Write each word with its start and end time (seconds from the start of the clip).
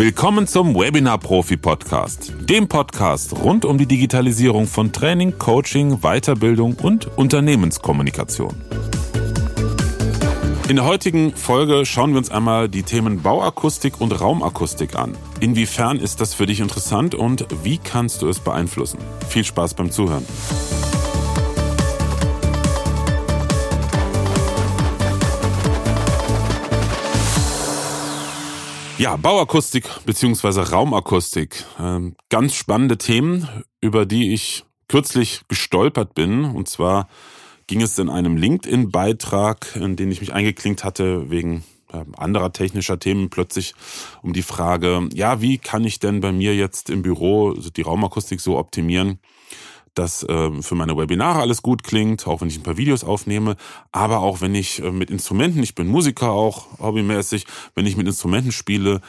Willkommen 0.00 0.46
zum 0.46 0.74
Webinar 0.76 1.18
Profi 1.18 1.58
Podcast, 1.58 2.32
dem 2.40 2.68
Podcast 2.68 3.34
rund 3.34 3.66
um 3.66 3.76
die 3.76 3.84
Digitalisierung 3.84 4.66
von 4.66 4.92
Training, 4.92 5.38
Coaching, 5.38 5.98
Weiterbildung 6.00 6.72
und 6.72 7.18
Unternehmenskommunikation. 7.18 8.54
In 10.70 10.76
der 10.76 10.86
heutigen 10.86 11.36
Folge 11.36 11.84
schauen 11.84 12.12
wir 12.12 12.16
uns 12.16 12.30
einmal 12.30 12.70
die 12.70 12.82
Themen 12.82 13.20
Bauakustik 13.20 14.00
und 14.00 14.18
Raumakustik 14.18 14.96
an. 14.96 15.18
Inwiefern 15.40 15.98
ist 15.98 16.22
das 16.22 16.32
für 16.32 16.46
dich 16.46 16.60
interessant 16.60 17.14
und 17.14 17.44
wie 17.62 17.76
kannst 17.76 18.22
du 18.22 18.28
es 18.30 18.38
beeinflussen? 18.38 19.00
Viel 19.28 19.44
Spaß 19.44 19.74
beim 19.74 19.90
Zuhören. 19.90 20.24
Ja, 29.00 29.16
Bauakustik 29.16 29.88
bzw. 30.04 30.60
Raumakustik. 30.60 31.64
Ähm, 31.80 32.16
ganz 32.28 32.54
spannende 32.54 32.98
Themen, 32.98 33.48
über 33.80 34.04
die 34.04 34.34
ich 34.34 34.66
kürzlich 34.88 35.40
gestolpert 35.48 36.14
bin. 36.14 36.44
Und 36.44 36.68
zwar 36.68 37.08
ging 37.66 37.80
es 37.80 37.98
in 37.98 38.10
einem 38.10 38.36
LinkedIn-Beitrag, 38.36 39.74
in 39.76 39.96
den 39.96 40.12
ich 40.12 40.20
mich 40.20 40.34
eingeklinkt 40.34 40.84
hatte, 40.84 41.30
wegen 41.30 41.64
anderer 42.18 42.52
technischer 42.52 42.98
Themen 42.98 43.30
plötzlich 43.30 43.72
um 44.20 44.34
die 44.34 44.42
Frage, 44.42 45.08
ja, 45.14 45.40
wie 45.40 45.56
kann 45.56 45.84
ich 45.84 45.98
denn 45.98 46.20
bei 46.20 46.30
mir 46.30 46.54
jetzt 46.54 46.90
im 46.90 47.00
Büro 47.00 47.54
die 47.54 47.80
Raumakustik 47.80 48.42
so 48.42 48.58
optimieren, 48.58 49.18
dass 49.94 50.22
äh, 50.22 50.62
für 50.62 50.74
meine 50.74 50.96
Webinare 50.96 51.40
alles 51.40 51.62
gut 51.62 51.82
klingt, 51.82 52.26
auch 52.26 52.40
wenn 52.40 52.48
ich 52.48 52.58
ein 52.58 52.62
paar 52.62 52.76
Videos 52.76 53.04
aufnehme, 53.04 53.56
aber 53.92 54.20
auch 54.20 54.40
wenn 54.40 54.54
ich 54.54 54.82
äh, 54.82 54.90
mit 54.90 55.10
Instrumenten, 55.10 55.62
ich 55.62 55.74
bin 55.74 55.88
Musiker 55.88 56.30
auch 56.30 56.78
hobbymäßig, 56.78 57.46
wenn 57.74 57.86
ich 57.86 57.96
mit 57.96 58.06
Instrumenten 58.06 58.52
spiele, 58.52 59.00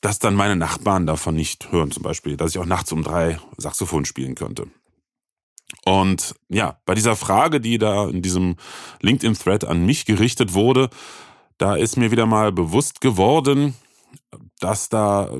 dass 0.00 0.18
dann 0.18 0.34
meine 0.34 0.56
Nachbarn 0.56 1.06
davon 1.06 1.34
nicht 1.34 1.72
hören, 1.72 1.90
zum 1.90 2.02
Beispiel, 2.02 2.36
dass 2.36 2.50
ich 2.50 2.58
auch 2.58 2.66
nachts 2.66 2.92
um 2.92 3.02
drei 3.02 3.38
Saxophon 3.56 4.04
spielen 4.04 4.34
könnte. 4.34 4.66
Und 5.84 6.34
ja, 6.48 6.78
bei 6.84 6.94
dieser 6.94 7.16
Frage, 7.16 7.60
die 7.60 7.78
da 7.78 8.08
in 8.08 8.22
diesem 8.22 8.56
LinkedIn-Thread 9.00 9.64
an 9.64 9.86
mich 9.86 10.04
gerichtet 10.04 10.54
wurde, 10.54 10.90
da 11.58 11.74
ist 11.76 11.96
mir 11.96 12.10
wieder 12.10 12.26
mal 12.26 12.52
bewusst 12.52 13.00
geworden, 13.00 13.74
dass 14.60 14.88
da 14.88 15.30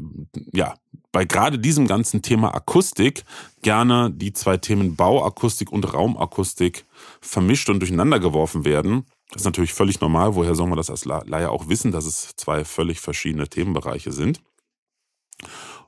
ja 0.53 0.75
bei 1.13 1.25
gerade 1.25 1.59
diesem 1.59 1.87
ganzen 1.87 2.23
Thema 2.23 2.55
Akustik 2.55 3.25
gerne 3.63 4.11
die 4.11 4.33
zwei 4.33 4.57
Themen 4.57 4.97
Bauakustik 4.97 5.71
und 5.71 5.95
Raumakustik 5.95 6.87
vermischt 7.21 7.69
und 7.71 7.81
durcheinander 7.81 8.19
geworfen 8.19 8.65
werden. 8.65 9.07
Das 9.31 9.43
ist 9.43 9.47
natürlich 9.47 9.75
völlig 9.75 10.01
normal. 10.01 10.35
Woher 10.35 10.55
soll 10.55 10.67
man 10.67 10.77
das 10.77 10.91
als 10.91 11.05
Laie 11.05 11.51
auch 11.51 11.69
wissen, 11.69 11.93
dass 11.93 12.05
es 12.05 12.35
zwei 12.37 12.65
völlig 12.65 13.01
verschiedene 13.01 13.49
Themenbereiche 13.49 14.13
sind? 14.13 14.41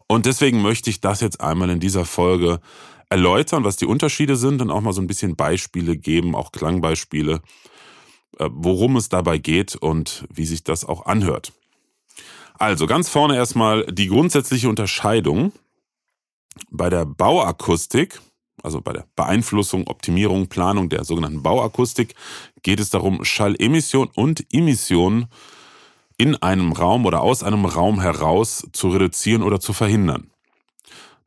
Und 0.08 0.26
deswegen 0.26 0.62
möchte 0.62 0.90
ich 0.90 1.00
das 1.00 1.20
jetzt 1.20 1.40
einmal 1.40 1.70
in 1.70 1.80
dieser 1.80 2.04
Folge 2.04 2.60
erläutern, 3.08 3.64
was 3.64 3.76
die 3.76 3.86
Unterschiede 3.86 4.36
sind 4.36 4.62
und 4.62 4.70
auch 4.70 4.80
mal 4.80 4.92
so 4.92 5.00
ein 5.00 5.06
bisschen 5.06 5.36
Beispiele 5.36 5.96
geben, 5.96 6.34
auch 6.34 6.52
Klangbeispiele, 6.52 7.40
äh, 8.38 8.48
worum 8.52 8.96
es 8.96 9.08
dabei 9.08 9.38
geht 9.38 9.76
und 9.76 10.24
wie 10.32 10.46
sich 10.46 10.64
das 10.64 10.84
auch 10.84 11.06
anhört. 11.06 11.52
Also 12.58 12.86
ganz 12.86 13.08
vorne 13.08 13.36
erstmal 13.36 13.84
die 13.86 14.08
grundsätzliche 14.08 14.68
Unterscheidung. 14.68 15.52
Bei 16.70 16.88
der 16.88 17.04
Bauakustik, 17.04 18.20
also 18.62 18.80
bei 18.80 18.94
der 18.94 19.06
Beeinflussung, 19.14 19.86
Optimierung, 19.86 20.46
Planung 20.46 20.88
der 20.88 21.04
sogenannten 21.04 21.42
Bauakustik, 21.42 22.14
geht 22.62 22.80
es 22.80 22.88
darum, 22.88 23.24
Schallemission 23.24 24.08
und 24.14 24.46
Emission 24.50 25.26
in 26.16 26.34
einem 26.36 26.72
Raum 26.72 27.04
oder 27.04 27.20
aus 27.20 27.42
einem 27.42 27.66
Raum 27.66 28.00
heraus 28.00 28.66
zu 28.72 28.88
reduzieren 28.88 29.42
oder 29.42 29.60
zu 29.60 29.74
verhindern. 29.74 30.30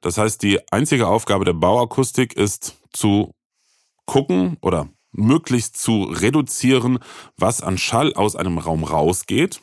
Das 0.01 0.17
heißt, 0.17 0.41
die 0.41 0.59
einzige 0.71 1.07
Aufgabe 1.07 1.45
der 1.45 1.53
Bauakustik 1.53 2.33
ist 2.33 2.77
zu 2.91 3.35
gucken 4.05 4.57
oder 4.61 4.89
möglichst 5.11 5.77
zu 5.77 6.03
reduzieren, 6.03 6.97
was 7.37 7.61
an 7.61 7.77
Schall 7.77 8.15
aus 8.15 8.35
einem 8.35 8.57
Raum 8.57 8.83
rausgeht 8.83 9.61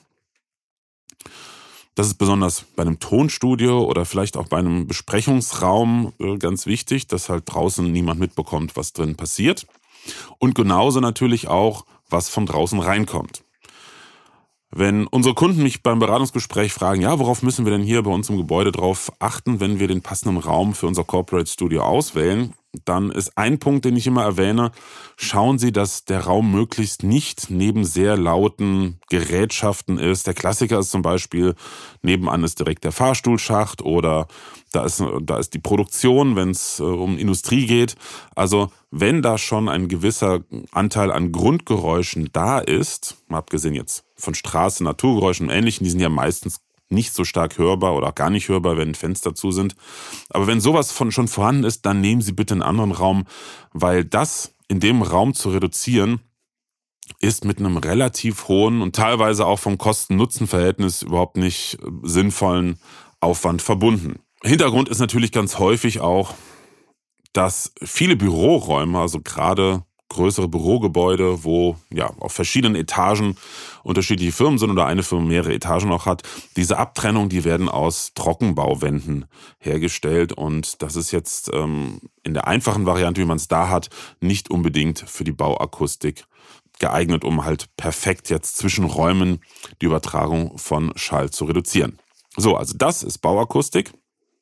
das 1.97 2.09
ist 2.09 2.19
besonders 2.19 2.67
bei 2.77 2.83
einem 2.83 3.01
Tonstudio 3.01 3.83
oder 3.83 4.05
vielleicht 4.05 4.37
auch 4.37 4.49
bei 4.49 4.59
einem 4.59 4.87
Besprechungsraum 4.87 6.12
äh, 6.21 6.37
ganz 6.37 6.67
wichtig, 6.67 7.07
dass 7.09 7.31
halt 7.31 7.45
draußen 7.47 7.91
niemand 7.91 8.21
mitbekommt, 8.21 8.77
was 8.77 8.93
drin 8.93 9.17
passiert. 9.17 9.67
Und 10.39 10.55
genauso 10.55 11.01
natürlich 11.01 11.49
auch, 11.49 11.87
was 12.11 12.29
von 12.29 12.47
draußen 12.47 12.79
reinkommt. 12.79 13.43
Wenn 14.71 15.07
unsere 15.07 15.34
Kunden 15.34 15.62
mich 15.62 15.83
beim 15.83 15.99
Beratungsgespräch 15.99 16.73
fragen, 16.73 17.01
ja, 17.01 17.19
worauf 17.19 17.43
müssen 17.43 17.65
wir 17.65 17.73
denn 17.73 17.83
hier 17.83 18.03
bei 18.03 18.11
uns 18.11 18.28
im 18.28 18.37
Gebäude 18.37 18.73
drauf 18.73 19.11
achten, 19.19 19.59
wenn 19.59 19.81
wir 19.81 19.89
den 19.89 20.03
passenden 20.03 20.37
Raum 20.37 20.75
für 20.75 20.87
unser 20.87 21.03
Corporate 21.05 21.51
Studio 21.51 21.83
auswählen, 21.83 22.53
dann 22.85 23.11
ist 23.11 23.37
ein 23.37 23.59
Punkt, 23.59 23.85
den 23.85 23.97
ich 23.97 24.07
immer 24.07 24.25
erwähne, 24.25 24.73
schauen 25.17 25.59
Sie, 25.59 25.73
dass 25.73 26.05
der 26.05 26.21
Raum 26.21 26.53
möglichst 26.53 27.03
nicht 27.03 27.51
neben 27.51 27.85
sehr 27.85 28.17
lauten 28.17 29.01
Gerätschaften 29.09 29.99
ist. 29.99 30.27
Der 30.27 30.35
Klassiker 30.35 30.79
ist 30.79 30.91
zum 30.91 31.03
Beispiel, 31.03 31.55
nebenan 32.03 32.45
ist 32.45 32.59
direkt 32.59 32.85
der 32.85 32.93
Fahrstuhlschacht 32.93 33.83
oder 33.83 34.27
da 34.73 34.85
ist, 34.85 35.03
da 35.23 35.39
ist 35.39 35.55
die 35.55 35.59
Produktion, 35.59 36.37
wenn 36.37 36.51
es 36.51 36.81
äh, 36.81 36.83
um 36.83 37.17
Industrie 37.19 37.67
geht. 37.67 37.97
Also 38.35 38.71
wenn 38.91 39.23
da 39.23 39.39
schon 39.39 39.69
ein 39.69 39.89
gewisser 39.89 40.41
Anteil 40.73 41.11
an 41.11 41.33
Grundgeräuschen 41.33 42.29
da 42.33 42.59
ist, 42.59 43.17
mal 43.29 43.39
abgesehen 43.39 43.75
jetzt 43.75 44.05
von 44.17 44.35
Straße, 44.35 44.85
Naturgeräuschen 44.85 45.49
und 45.49 45.55
Ähnlichen, 45.55 45.85
die 45.85 45.91
sind 45.91 46.01
ja 46.01 46.09
meistens 46.09 46.61
nicht 46.89 47.13
so 47.13 47.25
stark 47.25 47.59
hörbar 47.59 47.97
oder 47.97 48.13
gar 48.13 48.31
nicht 48.31 48.49
hörbar, 48.49 48.77
wenn 48.77 48.95
Fenster 48.95 49.35
zu 49.35 49.51
sind. 49.51 49.75
Aber 50.31 50.47
wenn 50.47 50.61
sowas 50.61 50.93
von 50.93 51.11
schon 51.11 51.29
vorhanden 51.29 51.65
ist, 51.65 51.87
dann 51.87 52.01
nehmen 52.01 52.21
Sie 52.21 52.33
bitte 52.33 52.55
einen 52.55 52.63
anderen 52.63 52.93
Raum, 52.93 53.25
weil 53.73 54.05
das 54.05 54.53
in 54.69 54.81
dem 54.81 55.03
Raum 55.03 55.35
zu 55.35 55.51
reduzieren, 55.51 56.21
ist 57.21 57.45
mit 57.45 57.59
einem 57.59 57.77
relativ 57.77 58.49
hohen 58.49 58.83
und 58.83 58.97
teilweise 58.97 59.47
auch 59.47 59.59
vom 59.59 59.79
Kosten-Nutzen-Verhältnis 59.79 61.03
überhaupt 61.03 61.37
nicht 61.37 61.79
äh, 61.83 61.87
sinnvollen 62.03 62.79
Aufwand 63.21 63.63
verbunden. 63.63 64.21
Hintergrund 64.43 64.89
ist 64.89 64.99
natürlich 64.99 65.33
ganz 65.33 65.59
häufig 65.59 66.01
auch, 66.01 66.35
dass 67.33 67.73
viele 67.83 68.17
Büroräume, 68.17 68.99
also 68.99 69.21
gerade 69.21 69.85
größere 70.09 70.49
Bürogebäude, 70.49 71.44
wo 71.44 71.77
ja 71.91 72.11
auf 72.21 72.33
verschiedenen 72.33 72.77
Etagen 72.77 73.37
unterschiedliche 73.83 74.33
Firmen 74.33 74.59
sind 74.59 74.71
oder 74.71 74.87
eine 74.87 75.03
Firma 75.03 75.25
mehrere 75.25 75.55
Etagen 75.55 75.91
auch 75.93 76.06
hat. 76.06 76.22
Diese 76.56 76.78
Abtrennung, 76.78 77.28
die 77.28 77.44
werden 77.44 77.69
aus 77.69 78.12
Trockenbauwänden 78.15 79.27
hergestellt 79.59 80.33
und 80.33 80.83
das 80.83 80.97
ist 80.97 81.11
jetzt 81.11 81.50
ähm, 81.53 82.00
in 82.22 82.34
der 82.34 82.47
einfachen 82.47 82.87
Variante, 82.87 83.21
wie 83.21 83.27
man 83.27 83.37
es 83.37 83.49
da 83.49 83.69
hat, 83.69 83.91
nicht 84.21 84.50
unbedingt 84.50 85.00
für 85.00 85.25
die 85.25 85.33
Bauakustik 85.33 86.27
geeignet, 86.78 87.25
um 87.25 87.45
halt 87.45 87.75
perfekt 87.77 88.31
jetzt 88.31 88.56
zwischen 88.56 88.84
Räumen 88.84 89.41
die 89.81 89.87
Übertragung 89.87 90.59
von 90.59 90.93
Schall 90.97 91.31
zu 91.31 91.45
reduzieren. 91.47 91.99
So, 92.37 92.56
also 92.56 92.75
das 92.77 93.03
ist 93.03 93.19
Bauakustik. 93.19 93.93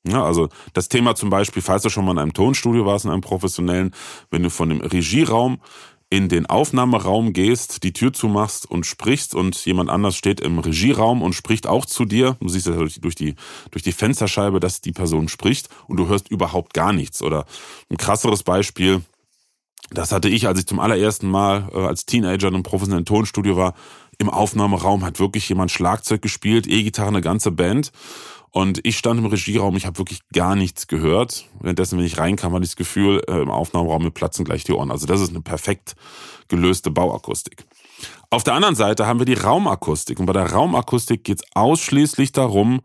Ja, 0.06 0.22
also 0.22 0.48
das 0.74 0.88
Thema 0.88 1.14
zum 1.14 1.30
Beispiel, 1.30 1.62
falls 1.62 1.82
du 1.82 1.88
schon 1.88 2.04
mal 2.04 2.12
in 2.12 2.18
einem 2.18 2.34
Tonstudio 2.34 2.84
warst, 2.84 3.06
in 3.06 3.10
einem 3.10 3.22
professionellen, 3.22 3.94
wenn 4.30 4.42
du 4.42 4.50
von 4.50 4.68
dem 4.68 4.80
Regieraum 4.80 5.60
in 6.10 6.28
den 6.28 6.46
Aufnahmeraum 6.46 7.32
gehst, 7.32 7.82
die 7.82 7.92
Tür 7.92 8.12
zumachst 8.12 8.70
und 8.70 8.86
sprichst 8.86 9.34
und 9.34 9.64
jemand 9.64 9.90
anders 9.90 10.14
steht 10.14 10.40
im 10.40 10.58
Regieraum 10.58 11.22
und 11.22 11.32
spricht 11.32 11.66
auch 11.66 11.86
zu 11.86 12.04
dir. 12.04 12.36
Du 12.40 12.48
siehst 12.48 12.66
ja 12.66 12.74
durch 12.74 13.14
die, 13.14 13.34
durch 13.70 13.82
die 13.82 13.92
Fensterscheibe, 13.92 14.60
dass 14.60 14.80
die 14.80 14.92
Person 14.92 15.28
spricht 15.28 15.70
und 15.88 15.96
du 15.96 16.06
hörst 16.06 16.28
überhaupt 16.30 16.74
gar 16.74 16.92
nichts. 16.92 17.22
Oder 17.22 17.46
ein 17.90 17.96
krasseres 17.96 18.42
Beispiel, 18.42 19.00
das 19.90 20.12
hatte 20.12 20.28
ich, 20.28 20.46
als 20.46 20.58
ich 20.58 20.66
zum 20.66 20.80
allerersten 20.80 21.28
Mal 21.28 21.68
äh, 21.72 21.78
als 21.78 22.06
Teenager 22.06 22.48
in 22.48 22.54
einem 22.54 22.62
professionellen 22.62 23.06
Tonstudio 23.06 23.56
war. 23.56 23.74
Im 24.18 24.30
Aufnahmeraum 24.30 25.04
hat 25.04 25.18
wirklich 25.18 25.48
jemand 25.48 25.72
Schlagzeug 25.72 26.22
gespielt, 26.22 26.68
E-Gitarre, 26.68 27.08
eine 27.08 27.20
ganze 27.20 27.50
Band. 27.50 27.90
Und 28.54 28.86
ich 28.86 28.96
stand 28.96 29.18
im 29.18 29.26
Regieraum, 29.26 29.76
ich 29.76 29.84
habe 29.84 29.98
wirklich 29.98 30.20
gar 30.32 30.54
nichts 30.54 30.86
gehört. 30.86 31.46
Währenddessen, 31.58 31.98
wenn 31.98 32.06
ich 32.06 32.18
reinkam, 32.18 32.52
hatte 32.52 32.62
ich 32.62 32.70
das 32.70 32.76
Gefühl, 32.76 33.20
äh, 33.26 33.42
im 33.42 33.50
Aufnahmeraum 33.50 34.04
mir 34.04 34.12
platzen 34.12 34.44
gleich 34.44 34.62
die 34.62 34.70
Ohren. 34.70 34.92
Also 34.92 35.06
das 35.06 35.20
ist 35.20 35.30
eine 35.30 35.40
perfekt 35.40 35.96
gelöste 36.46 36.92
Bauakustik. 36.92 37.64
Auf 38.30 38.44
der 38.44 38.54
anderen 38.54 38.76
Seite 38.76 39.08
haben 39.08 39.18
wir 39.18 39.26
die 39.26 39.34
Raumakustik. 39.34 40.20
Und 40.20 40.26
bei 40.26 40.32
der 40.32 40.52
Raumakustik 40.52 41.24
geht 41.24 41.40
es 41.40 41.46
ausschließlich 41.56 42.30
darum, 42.30 42.80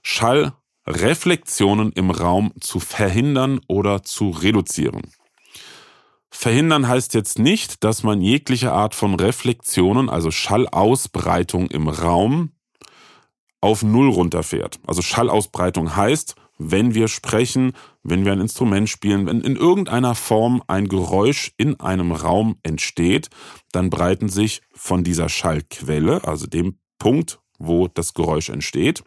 Schallreflexionen 0.00 1.92
im 1.92 2.10
Raum 2.10 2.54
zu 2.58 2.80
verhindern 2.80 3.60
oder 3.68 4.02
zu 4.02 4.30
reduzieren. 4.30 5.02
Verhindern 6.30 6.88
heißt 6.88 7.12
jetzt 7.12 7.38
nicht, 7.38 7.84
dass 7.84 8.02
man 8.02 8.22
jegliche 8.22 8.72
Art 8.72 8.94
von 8.94 9.14
Reflexionen, 9.16 10.08
also 10.08 10.30
Schallausbreitung 10.30 11.66
im 11.66 11.88
Raum, 11.88 12.52
auf 13.60 13.82
Null 13.82 14.08
runterfährt. 14.08 14.80
Also 14.86 15.02
Schallausbreitung 15.02 15.96
heißt, 15.96 16.34
wenn 16.58 16.94
wir 16.94 17.08
sprechen, 17.08 17.72
wenn 18.02 18.24
wir 18.24 18.32
ein 18.32 18.40
Instrument 18.40 18.88
spielen, 18.88 19.26
wenn 19.26 19.40
in 19.40 19.56
irgendeiner 19.56 20.14
Form 20.14 20.62
ein 20.66 20.88
Geräusch 20.88 21.52
in 21.56 21.80
einem 21.80 22.12
Raum 22.12 22.56
entsteht, 22.62 23.30
dann 23.72 23.88
breiten 23.88 24.28
sich 24.28 24.60
von 24.74 25.02
dieser 25.02 25.28
Schallquelle, 25.28 26.24
also 26.24 26.46
dem 26.46 26.78
Punkt, 26.98 27.40
wo 27.58 27.88
das 27.88 28.12
Geräusch 28.12 28.50
entsteht, 28.50 29.02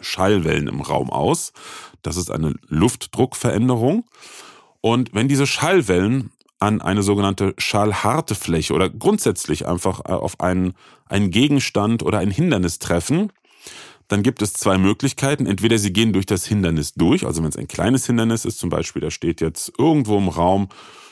Schallwellen 0.00 0.66
im 0.68 0.80
Raum 0.80 1.10
aus. 1.10 1.52
Das 2.02 2.16
ist 2.16 2.30
eine 2.30 2.54
Luftdruckveränderung. 2.68 4.04
Und 4.80 5.14
wenn 5.14 5.28
diese 5.28 5.46
Schallwellen 5.46 6.32
an 6.58 6.80
eine 6.80 7.02
sogenannte 7.02 7.54
schallharte 7.58 8.34
Fläche 8.34 8.74
oder 8.74 8.88
grundsätzlich 8.88 9.66
einfach 9.66 10.00
äh, 10.00 10.12
auf 10.12 10.40
einen, 10.40 10.74
einen 11.06 11.30
Gegenstand 11.30 12.02
oder 12.02 12.18
ein 12.18 12.30
Hindernis 12.30 12.78
treffen, 12.78 13.32
dann 14.08 14.22
gibt 14.22 14.42
es 14.42 14.52
zwei 14.52 14.78
Möglichkeiten. 14.78 15.46
Entweder 15.46 15.78
sie 15.78 15.92
gehen 15.92 16.12
durch 16.12 16.26
das 16.26 16.46
Hindernis 16.46 16.94
durch, 16.94 17.26
also 17.26 17.42
wenn 17.42 17.48
es 17.48 17.56
ein 17.56 17.68
kleines 17.68 18.06
Hindernis 18.06 18.44
ist, 18.44 18.58
zum 18.58 18.70
Beispiel, 18.70 19.02
da 19.02 19.10
steht 19.10 19.40
jetzt 19.40 19.72
irgendwo 19.78 20.18
im 20.18 20.28
Raum, 20.28 20.68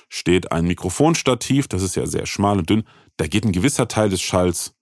steht 0.09 0.53
ein 0.53 0.67
Mikrofonstativ, 0.67 1.69
das 1.69 1.83
ist 1.83 1.97
ja 1.97 2.07
sehr 2.07 2.27
schmal 2.27 2.59
und 2.59 2.71
dünn, 2.71 2.85
da 3.17 3.27
geht 3.27 3.45
ein 3.45 3.53
gewisser 3.53 3.89
Teil 3.89 4.09
des 4.11 4.21
Schalls, 4.21 4.75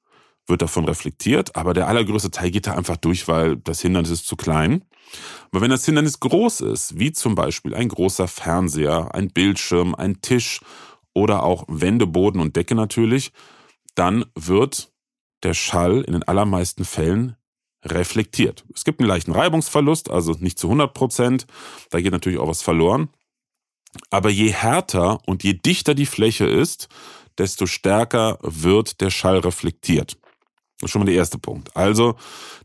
wird 0.47 0.63
davon 0.63 0.85
reflektiert, 0.85 1.57
aber 1.57 1.73
der 1.73 1.89
allergrößte 1.89 2.31
Teil 2.31 2.51
geht 2.51 2.67
da 2.67 2.75
einfach 2.75 2.97
durch, 2.97 3.29
weil 3.29 3.57
das 3.57 3.81
Hindernis 3.81 4.11
ist 4.11 4.27
zu 4.27 4.37
klein. 4.37 4.85
Aber 5.51 5.61
wenn 5.61 5.71
das 5.71 5.85
Hindernis 5.85 6.21
groß 6.21 6.63
ist, 6.63 6.99
wie 6.99 7.13
zum 7.13 7.35
Beispiel 7.35 7.75
ein 7.75 7.89
großer 7.89 8.29
Fernseher, 8.29 9.15
ein 9.15 9.29
Bildschirm, 9.29 9.95
ein 9.95 10.21
Tisch 10.21 10.61
oder 11.15 11.43
auch 11.45 11.65
Wände, 11.69 12.07
Boden 12.07 12.41
und 12.41 12.57
Decke 12.57 12.75
natürlich, 12.75 13.33
dann 13.95 14.25
wird 14.35 14.93
der 15.43 15.55
Schall 15.55 16.03
in 16.03 16.13
den 16.13 16.23
allermeisten 16.23 16.85
Fällen 16.85 17.37
reflektiert. 17.85 18.65
Es 18.75 18.85
gibt 18.85 19.01
einen 19.01 19.09
leichten 19.09 19.33
Reibungsverlust, 19.33 20.11
also 20.11 20.37
nicht 20.39 20.59
zu 20.59 20.69
100 20.69 20.95
Prozent. 20.95 21.47
Da 21.91 22.01
geht 22.01 22.13
natürlich 22.13 22.39
auch 22.39 22.49
was 22.49 22.63
verloren. 22.63 23.09
Aber 24.11 24.31
je 24.31 24.51
härter 24.51 25.21
und 25.27 25.43
je 25.43 25.55
dichter 25.55 25.95
die 25.95 26.07
Fläche 26.07 26.47
ist, 26.47 26.89
desto 27.39 27.67
stärker 27.67 28.39
wird 28.43 29.01
der 29.01 29.11
Schall 29.11 29.39
reflektiert. 29.39 30.17
Das 30.79 30.89
ist 30.89 30.91
schon 30.91 31.01
mal 31.01 31.07
der 31.07 31.15
erste 31.15 31.39
Punkt. 31.39 31.77
Also 31.77 32.17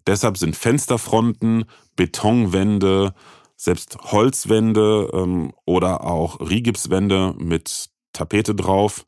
deshalb 0.06 0.38
sind 0.38 0.56
Fensterfronten, 0.56 1.66
Betonwände, 1.96 3.14
selbst 3.56 3.98
Holzwände 4.12 5.10
ähm, 5.14 5.54
oder 5.66 6.04
auch 6.04 6.40
Rigipswände 6.40 7.34
mit 7.38 7.90
Tapete 8.14 8.56
drauf, 8.56 9.06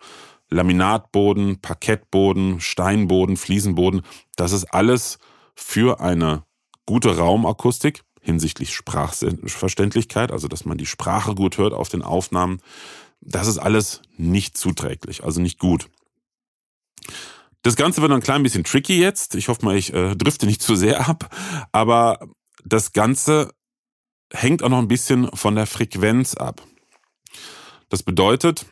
Laminatboden, 0.49 1.61
Parkettboden, 1.61 2.59
Steinboden, 2.59 3.37
Fliesenboden, 3.37 4.01
das 4.35 4.51
ist 4.51 4.65
alles 4.73 5.19
für 5.59 5.99
eine 5.99 6.43
gute 6.85 7.17
Raumakustik 7.17 8.03
hinsichtlich 8.21 8.73
Sprachverständlichkeit, 8.73 10.31
also 10.31 10.47
dass 10.47 10.65
man 10.65 10.77
die 10.77 10.85
Sprache 10.85 11.35
gut 11.35 11.57
hört 11.57 11.73
auf 11.73 11.89
den 11.89 12.01
Aufnahmen, 12.01 12.61
das 13.21 13.47
ist 13.47 13.57
alles 13.57 14.01
nicht 14.17 14.57
zuträglich, 14.57 15.23
also 15.23 15.41
nicht 15.41 15.59
gut. 15.59 15.89
Das 17.61 17.75
Ganze 17.75 18.01
wird 18.01 18.11
ein 18.11 18.21
klein 18.21 18.43
bisschen 18.43 18.63
tricky 18.63 18.99
jetzt. 18.99 19.35
Ich 19.35 19.49
hoffe 19.49 19.65
mal, 19.65 19.75
ich 19.75 19.93
äh, 19.93 20.15
drifte 20.15 20.45
nicht 20.45 20.61
zu 20.61 20.75
sehr 20.75 21.09
ab. 21.09 21.35
Aber 21.73 22.29
das 22.63 22.93
Ganze 22.93 23.53
hängt 24.31 24.63
auch 24.63 24.69
noch 24.69 24.79
ein 24.79 24.87
bisschen 24.87 25.29
von 25.35 25.55
der 25.55 25.65
Frequenz 25.67 26.35
ab. 26.35 26.63
Das 27.89 28.03
bedeutet, 28.03 28.65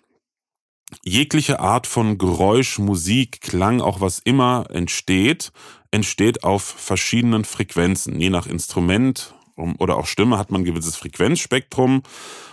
jegliche 1.03 1.59
Art 1.59 1.85
von 1.85 2.17
Geräusch, 2.17 2.79
Musik, 2.79 3.41
Klang, 3.41 3.81
auch 3.81 3.99
was 3.99 4.19
immer 4.19 4.67
entsteht, 4.69 5.51
entsteht 5.97 6.43
auf 6.43 6.63
verschiedenen 6.63 7.43
Frequenzen. 7.43 8.21
Je 8.21 8.29
nach 8.29 8.45
Instrument 8.45 9.33
oder 9.79 9.97
auch 9.97 10.05
Stimme 10.05 10.37
hat 10.37 10.51
man 10.51 10.61
ein 10.61 10.65
gewisses 10.65 10.95
Frequenzspektrum. 10.95 12.03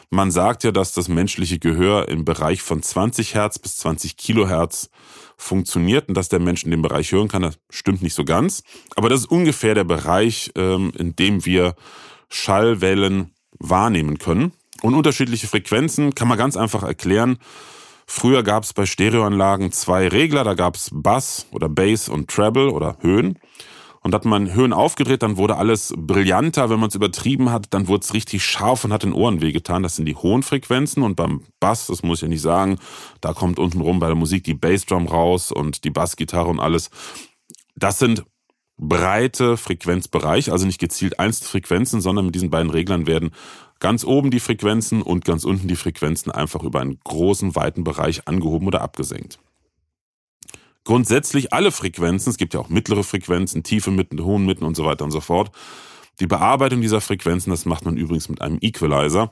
Man 0.08 0.30
sagt 0.30 0.64
ja, 0.64 0.72
dass 0.72 0.92
das 0.92 1.08
menschliche 1.08 1.58
Gehör 1.58 2.08
im 2.08 2.24
Bereich 2.24 2.62
von 2.62 2.82
20 2.82 3.34
Hertz 3.34 3.58
bis 3.58 3.76
20 3.76 4.16
Kilohertz 4.16 4.88
funktioniert 5.36 6.08
und 6.08 6.16
dass 6.16 6.30
der 6.30 6.40
Mensch 6.40 6.64
in 6.64 6.70
dem 6.70 6.80
Bereich 6.80 7.12
hören 7.12 7.28
kann. 7.28 7.42
Das 7.42 7.58
stimmt 7.68 8.00
nicht 8.00 8.14
so 8.14 8.24
ganz. 8.24 8.62
Aber 8.96 9.10
das 9.10 9.20
ist 9.20 9.30
ungefähr 9.30 9.74
der 9.74 9.84
Bereich, 9.84 10.50
ähm, 10.56 10.90
in 10.96 11.14
dem 11.14 11.44
wir 11.44 11.74
Schallwellen 12.30 13.34
wahrnehmen 13.58 14.16
können. 14.16 14.52
Und 14.80 14.94
unterschiedliche 14.94 15.48
Frequenzen 15.48 16.14
kann 16.14 16.28
man 16.28 16.38
ganz 16.38 16.56
einfach 16.56 16.82
erklären. 16.82 17.36
Früher 18.06 18.42
gab 18.42 18.64
es 18.64 18.72
bei 18.72 18.86
Stereoanlagen 18.86 19.72
zwei 19.72 20.08
Regler, 20.08 20.44
da 20.44 20.54
gab 20.54 20.76
es 20.76 20.90
Bass 20.92 21.46
oder 21.50 21.68
Bass 21.68 22.08
und 22.08 22.28
Treble 22.28 22.70
oder 22.70 22.98
Höhen. 23.00 23.38
Und 24.02 24.14
hat 24.14 24.26
man 24.26 24.52
Höhen 24.52 24.74
aufgedreht, 24.74 25.22
dann 25.22 25.38
wurde 25.38 25.56
alles 25.56 25.94
brillanter. 25.96 26.68
Wenn 26.68 26.78
man 26.78 26.90
es 26.90 26.94
übertrieben 26.94 27.50
hat, 27.50 27.68
dann 27.70 27.88
wurde 27.88 28.04
es 28.04 28.12
richtig 28.12 28.44
scharf 28.44 28.84
und 28.84 28.92
hat 28.92 29.02
den 29.02 29.14
Ohren 29.14 29.40
wehgetan. 29.40 29.82
Das 29.82 29.96
sind 29.96 30.04
die 30.04 30.14
hohen 30.14 30.42
Frequenzen. 30.42 31.02
Und 31.02 31.16
beim 31.16 31.40
Bass, 31.58 31.86
das 31.86 32.02
muss 32.02 32.18
ich 32.18 32.22
ja 32.22 32.28
nicht 32.28 32.42
sagen, 32.42 32.78
da 33.22 33.32
kommt 33.32 33.58
untenrum 33.58 34.00
bei 34.00 34.08
der 34.08 34.14
Musik 34.14 34.44
die 34.44 34.52
Bassdrum 34.52 35.06
raus 35.06 35.52
und 35.52 35.84
die 35.84 35.90
Bassgitarre 35.90 36.50
und 36.50 36.60
alles. 36.60 36.90
Das 37.76 37.98
sind 37.98 38.24
breite 38.76 39.56
Frequenzbereiche, 39.56 40.52
also 40.52 40.66
nicht 40.66 40.80
gezielt 40.80 41.18
einzelne 41.18 41.48
Frequenzen, 41.48 42.02
sondern 42.02 42.26
mit 42.26 42.34
diesen 42.34 42.50
beiden 42.50 42.70
Reglern 42.70 43.06
werden 43.06 43.30
ganz 43.84 44.02
oben 44.02 44.30
die 44.30 44.40
Frequenzen 44.40 45.02
und 45.02 45.26
ganz 45.26 45.44
unten 45.44 45.68
die 45.68 45.76
Frequenzen 45.76 46.32
einfach 46.32 46.62
über 46.62 46.80
einen 46.80 46.98
großen, 47.04 47.54
weiten 47.54 47.84
Bereich 47.84 48.26
angehoben 48.26 48.66
oder 48.66 48.80
abgesenkt. 48.80 49.38
Grundsätzlich 50.84 51.52
alle 51.52 51.70
Frequenzen, 51.70 52.30
es 52.30 52.38
gibt 52.38 52.54
ja 52.54 52.60
auch 52.60 52.70
mittlere 52.70 53.04
Frequenzen, 53.04 53.62
tiefe 53.62 53.90
Mitten, 53.90 54.24
hohen 54.24 54.46
Mitten 54.46 54.64
und 54.64 54.74
so 54.74 54.86
weiter 54.86 55.04
und 55.04 55.10
so 55.10 55.20
fort. 55.20 55.54
Die 56.18 56.26
Bearbeitung 56.26 56.80
dieser 56.80 57.02
Frequenzen, 57.02 57.50
das 57.50 57.66
macht 57.66 57.84
man 57.84 57.98
übrigens 57.98 58.30
mit 58.30 58.40
einem 58.40 58.56
Equalizer. 58.62 59.30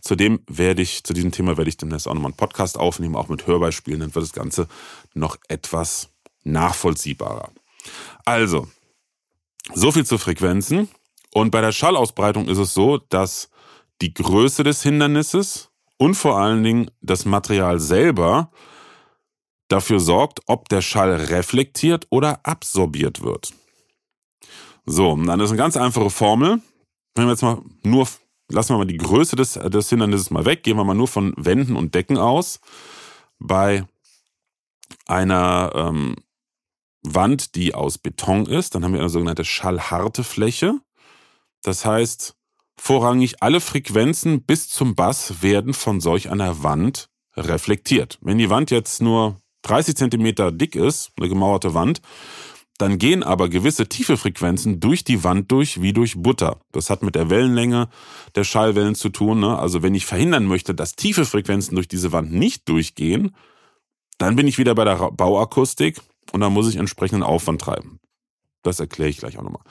Zudem 0.00 0.38
werde 0.46 0.80
ich, 0.80 1.02
zu 1.02 1.12
diesem 1.12 1.32
Thema 1.32 1.56
werde 1.56 1.68
ich 1.68 1.76
demnächst 1.76 2.06
auch 2.06 2.14
nochmal 2.14 2.30
einen 2.30 2.36
Podcast 2.36 2.78
aufnehmen, 2.78 3.16
auch 3.16 3.28
mit 3.28 3.48
Hörbeispielen, 3.48 3.98
dann 3.98 4.14
wird 4.14 4.24
das 4.24 4.32
Ganze 4.32 4.68
noch 5.12 5.38
etwas 5.48 6.10
nachvollziehbarer. 6.44 7.50
Also, 8.24 8.68
so 9.74 9.90
viel 9.90 10.06
zu 10.06 10.18
Frequenzen. 10.18 10.88
Und 11.32 11.50
bei 11.50 11.60
der 11.60 11.72
Schallausbreitung 11.72 12.46
ist 12.46 12.58
es 12.58 12.74
so, 12.74 12.98
dass 12.98 13.48
die 14.02 14.12
Größe 14.12 14.64
des 14.64 14.82
Hindernisses 14.82 15.70
und 15.96 16.14
vor 16.14 16.38
allen 16.38 16.62
Dingen 16.62 16.90
das 17.00 17.24
Material 17.24 17.78
selber 17.80 18.50
dafür 19.68 20.00
sorgt, 20.00 20.40
ob 20.46 20.68
der 20.68 20.82
Schall 20.82 21.14
reflektiert 21.14 22.06
oder 22.10 22.40
absorbiert 22.44 23.22
wird. 23.22 23.54
So, 24.84 25.16
dann 25.16 25.40
ist 25.40 25.50
eine 25.50 25.58
ganz 25.58 25.76
einfache 25.76 26.10
Formel. 26.10 26.60
Wenn 27.14 27.26
wir 27.26 27.30
jetzt 27.30 27.42
mal 27.42 27.62
nur, 27.84 28.08
lassen 28.50 28.74
wir 28.74 28.78
mal 28.78 28.86
die 28.86 28.96
Größe 28.96 29.36
des, 29.36 29.54
des 29.54 29.88
Hindernisses 29.88 30.30
mal 30.30 30.44
weg, 30.44 30.64
gehen 30.64 30.76
wir 30.76 30.84
mal 30.84 30.94
nur 30.94 31.08
von 31.08 31.32
Wänden 31.36 31.76
und 31.76 31.94
Decken 31.94 32.18
aus. 32.18 32.60
Bei 33.38 33.86
einer 35.06 35.72
ähm, 35.74 36.16
Wand, 37.02 37.54
die 37.54 37.74
aus 37.74 37.98
Beton 37.98 38.46
ist, 38.46 38.74
dann 38.74 38.84
haben 38.84 38.92
wir 38.92 39.00
eine 39.00 39.08
sogenannte 39.08 39.44
schallharte 39.44 40.24
Fläche. 40.24 40.80
Das 41.62 41.84
heißt, 41.84 42.36
vorrangig 42.76 43.42
alle 43.42 43.60
Frequenzen 43.60 44.42
bis 44.42 44.68
zum 44.68 44.94
Bass 44.94 45.42
werden 45.42 45.74
von 45.74 46.00
solch 46.00 46.30
einer 46.30 46.62
Wand 46.62 47.08
reflektiert. 47.36 48.18
Wenn 48.20 48.38
die 48.38 48.50
Wand 48.50 48.70
jetzt 48.70 49.00
nur 49.00 49.36
30 49.62 49.96
Zentimeter 49.96 50.52
dick 50.52 50.74
ist, 50.74 51.12
eine 51.16 51.28
gemauerte 51.28 51.74
Wand, 51.74 52.02
dann 52.78 52.98
gehen 52.98 53.22
aber 53.22 53.48
gewisse 53.48 53.88
tiefe 53.88 54.16
Frequenzen 54.16 54.80
durch 54.80 55.04
die 55.04 55.22
Wand 55.22 55.52
durch 55.52 55.82
wie 55.82 55.92
durch 55.92 56.20
Butter. 56.20 56.58
Das 56.72 56.90
hat 56.90 57.02
mit 57.02 57.14
der 57.14 57.30
Wellenlänge 57.30 57.88
der 58.34 58.44
Schallwellen 58.44 58.94
zu 58.94 59.10
tun. 59.10 59.40
Ne? 59.40 59.56
Also 59.56 59.82
wenn 59.82 59.94
ich 59.94 60.04
verhindern 60.04 60.46
möchte, 60.46 60.74
dass 60.74 60.96
tiefe 60.96 61.24
Frequenzen 61.24 61.76
durch 61.76 61.86
diese 61.86 62.12
Wand 62.12 62.32
nicht 62.32 62.68
durchgehen, 62.68 63.36
dann 64.18 64.36
bin 64.36 64.48
ich 64.48 64.58
wieder 64.58 64.74
bei 64.74 64.84
der 64.84 64.96
Bauakustik 65.12 66.00
und 66.32 66.40
dann 66.40 66.52
muss 66.52 66.68
ich 66.68 66.76
entsprechenden 66.76 67.22
Aufwand 67.22 67.60
treiben. 67.60 68.00
Das 68.62 68.80
erkläre 68.80 69.10
ich 69.10 69.18
gleich 69.18 69.38
auch 69.38 69.42
nochmal. 69.42 69.62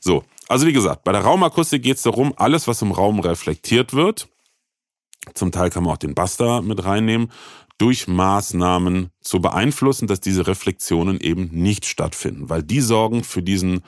So, 0.00 0.24
also 0.48 0.66
wie 0.66 0.72
gesagt, 0.72 1.04
bei 1.04 1.12
der 1.12 1.22
Raumakustik 1.22 1.82
geht 1.82 1.96
es 1.96 2.02
darum, 2.02 2.34
alles, 2.36 2.66
was 2.66 2.82
im 2.82 2.92
Raum 2.92 3.20
reflektiert 3.20 3.94
wird, 3.94 4.28
zum 5.34 5.52
Teil 5.52 5.70
kann 5.70 5.84
man 5.84 5.92
auch 5.92 5.98
den 5.98 6.14
Buster 6.14 6.62
mit 6.62 6.84
reinnehmen, 6.84 7.30
durch 7.78 8.08
Maßnahmen 8.08 9.10
zu 9.20 9.40
beeinflussen, 9.40 10.06
dass 10.06 10.20
diese 10.20 10.46
Reflexionen 10.46 11.18
eben 11.20 11.48
nicht 11.52 11.86
stattfinden, 11.86 12.50
weil 12.50 12.62
die 12.62 12.80
sorgen 12.80 13.24
für 13.24 13.42
diesen 13.42 13.82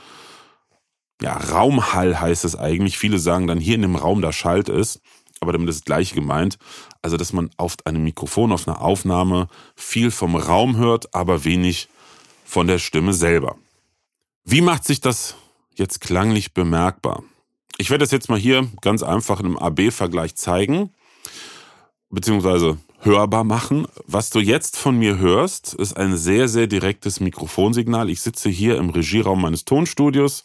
ja, 1.21 1.37
Raumhall 1.37 2.21
heißt 2.21 2.45
es 2.45 2.57
eigentlich. 2.57 2.99
Viele 2.99 3.19
sagen 3.19 3.47
dann 3.47 3.61
hier 3.61 3.76
in 3.76 3.83
dem 3.83 3.97
Raum, 3.97 4.23
da 4.23 4.33
schallt 4.33 4.69
es, 4.69 5.00
aber 5.40 5.52
damit 5.52 5.69
ist 5.69 5.81
das 5.81 5.85
gleiche 5.85 6.14
gemeint. 6.14 6.59
Also, 7.00 7.16
dass 7.16 7.33
man 7.33 7.50
auf 7.57 7.76
einem 7.85 8.02
Mikrofon, 8.02 8.52
auf 8.52 8.66
einer 8.66 8.81
Aufnahme 8.81 9.49
viel 9.76 10.11
vom 10.11 10.37
Raum 10.37 10.76
hört, 10.76 11.14
aber 11.14 11.45
wenig 11.45 11.88
von 12.45 12.66
der 12.66 12.78
Stimme 12.78 13.12
selber. 13.12 13.57
Wie 14.45 14.61
macht 14.61 14.85
sich 14.85 15.01
das 15.01 15.37
jetzt 15.77 16.01
klanglich 16.01 16.53
bemerkbar? 16.53 17.23
Ich 17.79 17.91
werde 17.91 18.03
das 18.03 18.11
jetzt 18.11 18.29
mal 18.29 18.39
hier 18.39 18.69
ganz 18.81 19.05
einfach 19.05 19.39
in 19.39 19.47
einem 19.47 19.57
AB-Vergleich 19.57 20.35
zeigen, 20.35 20.91
beziehungsweise 22.11 22.79
hörbar 22.99 23.45
machen. 23.45 23.87
Was 24.07 24.31
du 24.31 24.41
jetzt 24.41 24.77
von 24.77 24.99
mir 24.99 25.19
hörst, 25.19 25.75
ist 25.75 25.97
ein 25.97 26.17
sehr, 26.17 26.49
sehr 26.49 26.67
direktes 26.67 27.21
Mikrofonsignal. 27.21 28.11
Ich 28.11 28.21
sitze 28.21 28.49
hier 28.49 28.79
im 28.79 28.91
Regieraum 28.91 29.41
meines 29.41 29.65
Tonstudios. 29.65 30.45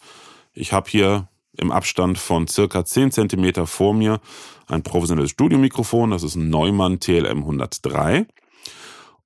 Ich 0.53 0.73
habe 0.73 0.89
hier 0.89 1.27
im 1.57 1.71
Abstand 1.71 2.19
von 2.19 2.47
circa 2.47 2.85
10 2.85 3.11
Zentimeter 3.11 3.65
vor 3.65 3.95
mir 3.95 4.21
ein 4.67 4.83
professionelles 4.83 5.31
Studiomikrofon. 5.31 6.11
Das 6.11 6.21
ist 6.21 6.35
ein 6.35 6.51
Neumann 6.51 6.99
TLM 6.99 7.39
103. 7.39 8.27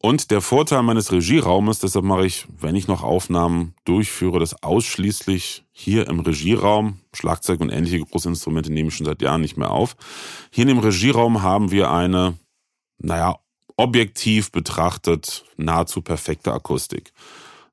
Und 0.04 0.32
der 0.32 0.42
Vorteil 0.42 0.82
meines 0.82 1.12
Regieraumes, 1.12 1.78
deshalb 1.78 2.04
mache 2.06 2.26
ich, 2.26 2.48
wenn 2.58 2.76
ich 2.76 2.88
noch 2.88 3.04
Aufnahmen 3.04 3.76
durchführe, 3.86 4.40
das 4.40 4.64
ausschließlich 4.64 5.64
hier 5.72 6.08
im 6.08 6.22
Regieraum. 6.22 7.00
Schlagzeug 7.14 7.60
und 7.60 7.70
ähnliche 7.70 8.00
Großinstrumente 8.00 8.74
nehme 8.74 8.90
ich 8.90 8.96
schon 8.96 9.06
seit 9.06 9.22
Jahren 9.22 9.42
nicht 9.42 9.58
mehr 9.58 9.70
auf. 9.70 9.96
Hier 10.50 10.64
in 10.64 10.70
dem 10.70 10.80
Regieraum 10.80 11.44
haben 11.44 11.70
wir 11.70 11.92
eine, 11.92 12.40
naja, 12.98 13.38
objektiv 13.78 14.52
betrachtet 14.52 15.46
nahezu 15.58 16.02
perfekte 16.02 16.52
Akustik. 16.52 17.14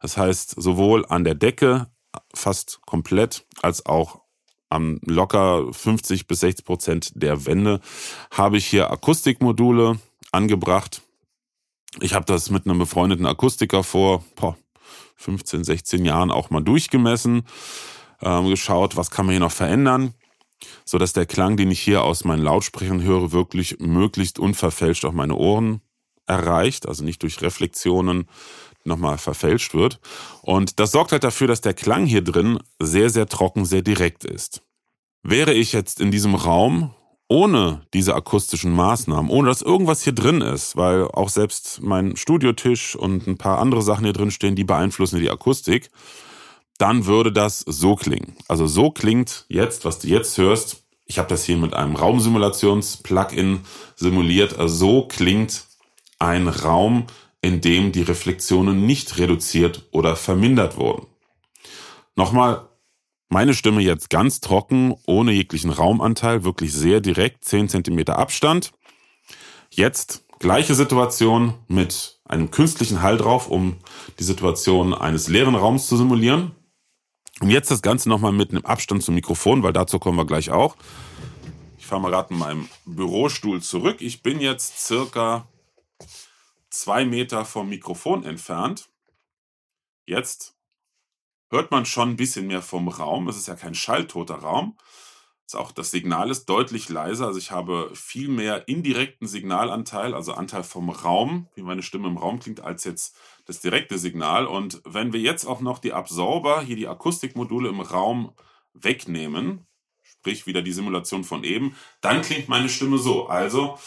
Das 0.02 0.18
heißt, 0.18 0.54
sowohl 0.58 1.06
an 1.06 1.24
der 1.24 1.34
Decke 1.34 1.86
fast 2.34 2.80
komplett 2.84 3.46
als 3.62 3.86
auch 3.86 4.20
am 4.68 5.00
locker 5.06 5.72
50 5.72 6.26
bis 6.26 6.40
60 6.40 6.66
Prozent 6.66 7.12
der 7.14 7.46
Wände 7.46 7.80
habe 8.30 8.58
ich 8.58 8.66
hier 8.66 8.90
Akustikmodule 8.90 9.98
angebracht 10.30 11.00
ich 12.00 12.14
habe 12.14 12.26
das 12.26 12.50
mit 12.50 12.66
einem 12.66 12.78
befreundeten 12.78 13.26
Akustiker 13.26 13.82
vor 13.82 14.24
boah, 14.36 14.56
15, 15.16 15.64
16 15.64 16.04
Jahren 16.04 16.30
auch 16.30 16.50
mal 16.50 16.62
durchgemessen, 16.62 17.42
ähm, 18.22 18.48
geschaut, 18.48 18.96
was 18.96 19.10
kann 19.10 19.26
man 19.26 19.32
hier 19.32 19.40
noch 19.40 19.52
verändern, 19.52 20.14
so 20.84 20.98
dass 20.98 21.12
der 21.12 21.26
Klang, 21.26 21.56
den 21.56 21.70
ich 21.70 21.80
hier 21.80 22.04
aus 22.04 22.24
meinen 22.24 22.42
Lautsprechern 22.42 23.02
höre, 23.02 23.32
wirklich 23.32 23.78
möglichst 23.80 24.38
unverfälscht 24.38 25.04
auch 25.04 25.12
meine 25.12 25.34
Ohren 25.34 25.80
erreicht, 26.26 26.86
also 26.86 27.04
nicht 27.04 27.22
durch 27.22 27.40
Reflexionen 27.42 28.28
nochmal 28.84 29.18
verfälscht 29.18 29.74
wird. 29.74 30.00
Und 30.42 30.78
das 30.78 30.92
sorgt 30.92 31.12
halt 31.12 31.24
dafür, 31.24 31.46
dass 31.46 31.60
der 31.60 31.74
Klang 31.74 32.06
hier 32.06 32.22
drin 32.22 32.58
sehr, 32.78 33.10
sehr 33.10 33.26
trocken, 33.26 33.64
sehr 33.64 33.82
direkt 33.82 34.24
ist. 34.24 34.62
Wäre 35.22 35.52
ich 35.52 35.72
jetzt 35.72 36.00
in 36.00 36.10
diesem 36.10 36.34
Raum 36.34 36.94
ohne 37.28 37.82
diese 37.92 38.14
akustischen 38.14 38.72
Maßnahmen, 38.72 39.30
ohne 39.30 39.48
dass 39.48 39.62
irgendwas 39.62 40.02
hier 40.02 40.14
drin 40.14 40.40
ist, 40.40 40.76
weil 40.76 41.04
auch 41.08 41.28
selbst 41.28 41.80
mein 41.82 42.16
Studiotisch 42.16 42.96
und 42.96 43.26
ein 43.26 43.36
paar 43.36 43.58
andere 43.58 43.82
Sachen 43.82 44.04
hier 44.04 44.14
drin 44.14 44.30
stehen, 44.30 44.56
die 44.56 44.64
beeinflussen 44.64 45.20
die 45.20 45.30
Akustik, 45.30 45.90
dann 46.78 47.06
würde 47.06 47.30
das 47.30 47.60
so 47.60 47.96
klingen. 47.96 48.36
Also 48.48 48.66
so 48.66 48.90
klingt 48.90 49.44
jetzt, 49.48 49.84
was 49.84 49.98
du 49.98 50.08
jetzt 50.08 50.38
hörst. 50.38 50.84
Ich 51.04 51.18
habe 51.18 51.28
das 51.28 51.44
hier 51.44 51.56
mit 51.56 51.74
einem 51.74 51.96
Raumsimulations-Plugin 51.96 53.60
simuliert. 53.96 54.58
Also 54.58 54.74
so 54.76 55.08
klingt 55.08 55.64
ein 56.18 56.48
Raum, 56.48 57.06
in 57.42 57.60
dem 57.60 57.92
die 57.92 58.02
Reflexionen 58.02 58.86
nicht 58.86 59.18
reduziert 59.18 59.86
oder 59.90 60.16
vermindert 60.16 60.76
wurden. 60.76 61.06
Nochmal 62.16 62.67
meine 63.28 63.54
Stimme 63.54 63.82
jetzt 63.82 64.10
ganz 64.10 64.40
trocken, 64.40 64.94
ohne 65.06 65.32
jeglichen 65.32 65.70
Raumanteil, 65.70 66.44
wirklich 66.44 66.72
sehr 66.72 67.00
direkt, 67.00 67.44
10 67.44 67.68
cm 67.68 68.08
Abstand. 68.08 68.72
Jetzt 69.70 70.24
gleiche 70.38 70.74
Situation 70.74 71.54
mit 71.68 72.20
einem 72.24 72.50
künstlichen 72.50 73.02
Hall 73.02 73.16
drauf, 73.16 73.48
um 73.48 73.76
die 74.18 74.24
Situation 74.24 74.94
eines 74.94 75.28
leeren 75.28 75.54
Raums 75.54 75.86
zu 75.86 75.96
simulieren. 75.96 76.52
Und 77.40 77.50
jetzt 77.50 77.70
das 77.70 77.82
Ganze 77.82 78.08
nochmal 78.08 78.32
mit 78.32 78.50
einem 78.50 78.64
Abstand 78.64 79.02
zum 79.02 79.14
Mikrofon, 79.14 79.62
weil 79.62 79.72
dazu 79.72 79.98
kommen 79.98 80.18
wir 80.18 80.26
gleich 80.26 80.50
auch. 80.50 80.76
Ich 81.78 81.86
fahre 81.86 82.00
mal 82.00 82.10
gerade 82.10 82.32
in 82.32 82.38
meinem 82.38 82.68
Bürostuhl 82.84 83.62
zurück. 83.62 83.98
Ich 84.00 84.22
bin 84.22 84.40
jetzt 84.40 84.84
circa 84.84 85.48
zwei 86.70 87.04
Meter 87.04 87.44
vom 87.44 87.68
Mikrofon 87.68 88.24
entfernt. 88.24 88.88
Jetzt 90.06 90.57
hört 91.50 91.70
man 91.70 91.86
schon 91.86 92.10
ein 92.10 92.16
bisschen 92.16 92.46
mehr 92.46 92.62
vom 92.62 92.88
Raum. 92.88 93.28
Es 93.28 93.36
ist 93.36 93.48
ja 93.48 93.54
kein 93.54 93.74
schalltoter 93.74 94.36
Raum. 94.36 94.76
auch 95.54 95.72
das 95.72 95.90
Signal 95.90 96.30
ist 96.30 96.46
deutlich 96.46 96.88
leiser. 96.90 97.26
Also 97.26 97.38
ich 97.38 97.50
habe 97.50 97.90
viel 97.94 98.28
mehr 98.28 98.68
indirekten 98.68 99.26
Signalanteil, 99.26 100.14
also 100.14 100.34
Anteil 100.34 100.62
vom 100.62 100.90
Raum, 100.90 101.48
wie 101.54 101.62
meine 101.62 101.82
Stimme 101.82 102.08
im 102.08 102.18
Raum 102.18 102.38
klingt, 102.38 102.60
als 102.60 102.84
jetzt 102.84 103.16
das 103.46 103.60
direkte 103.60 103.98
Signal. 103.98 104.46
Und 104.46 104.82
wenn 104.84 105.12
wir 105.12 105.20
jetzt 105.20 105.46
auch 105.46 105.60
noch 105.60 105.78
die 105.78 105.94
Absorber, 105.94 106.60
hier 106.60 106.76
die 106.76 106.88
Akustikmodule 106.88 107.70
im 107.70 107.80
Raum 107.80 108.34
wegnehmen, 108.74 109.66
sprich 110.02 110.46
wieder 110.46 110.60
die 110.60 110.72
Simulation 110.72 111.24
von 111.24 111.44
eben, 111.44 111.74
dann 112.02 112.20
klingt 112.20 112.48
meine 112.48 112.68
Stimme 112.68 112.98
so. 112.98 113.28
Also, 113.28 113.78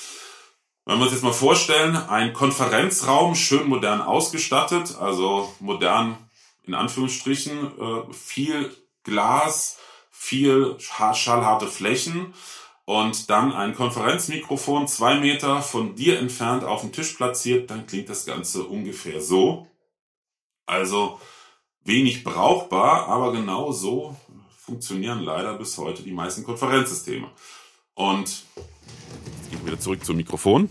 wenn 0.85 0.97
wir 0.97 1.03
uns 1.03 1.13
jetzt 1.13 1.23
mal 1.23 1.31
vorstellen, 1.31 1.95
ein 1.95 2.33
Konferenzraum, 2.33 3.35
schön 3.35 3.67
modern 3.69 4.01
ausgestattet, 4.01 4.95
also 4.99 5.53
modern 5.59 6.17
in 6.63 6.73
Anführungsstrichen 6.73 7.79
äh, 7.79 8.13
viel 8.13 8.75
Glas, 9.03 9.77
viel 10.09 10.77
schallharte 10.79 11.67
Flächen 11.67 12.33
und 12.85 13.29
dann 13.29 13.53
ein 13.53 13.75
Konferenzmikrofon 13.75 14.87
zwei 14.87 15.19
Meter 15.19 15.61
von 15.61 15.95
dir 15.95 16.19
entfernt 16.19 16.63
auf 16.63 16.81
dem 16.81 16.91
Tisch 16.91 17.13
platziert, 17.13 17.69
dann 17.69 17.87
klingt 17.87 18.09
das 18.09 18.25
Ganze 18.25 18.63
ungefähr 18.63 19.21
so. 19.21 19.67
Also 20.65 21.19
wenig 21.83 22.23
brauchbar, 22.23 23.07
aber 23.07 23.31
genau 23.31 23.71
so 23.71 24.15
funktionieren 24.57 25.21
leider 25.21 25.57
bis 25.57 25.77
heute 25.77 26.03
die 26.03 26.11
meisten 26.11 26.43
Konferenzsysteme. 26.43 27.29
Und 27.93 28.43
jetzt 28.55 29.49
gehen 29.49 29.59
wir 29.59 29.67
wieder 29.67 29.79
zurück 29.79 30.05
zum 30.05 30.17
Mikrofon. 30.17 30.69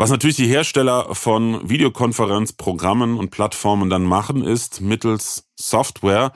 Was 0.00 0.10
natürlich 0.10 0.36
die 0.36 0.46
Hersteller 0.46 1.12
von 1.12 1.68
Videokonferenzprogrammen 1.68 3.18
und 3.18 3.30
Plattformen 3.30 3.90
dann 3.90 4.04
machen, 4.04 4.44
ist 4.44 4.80
mittels 4.80 5.48
Software 5.56 6.32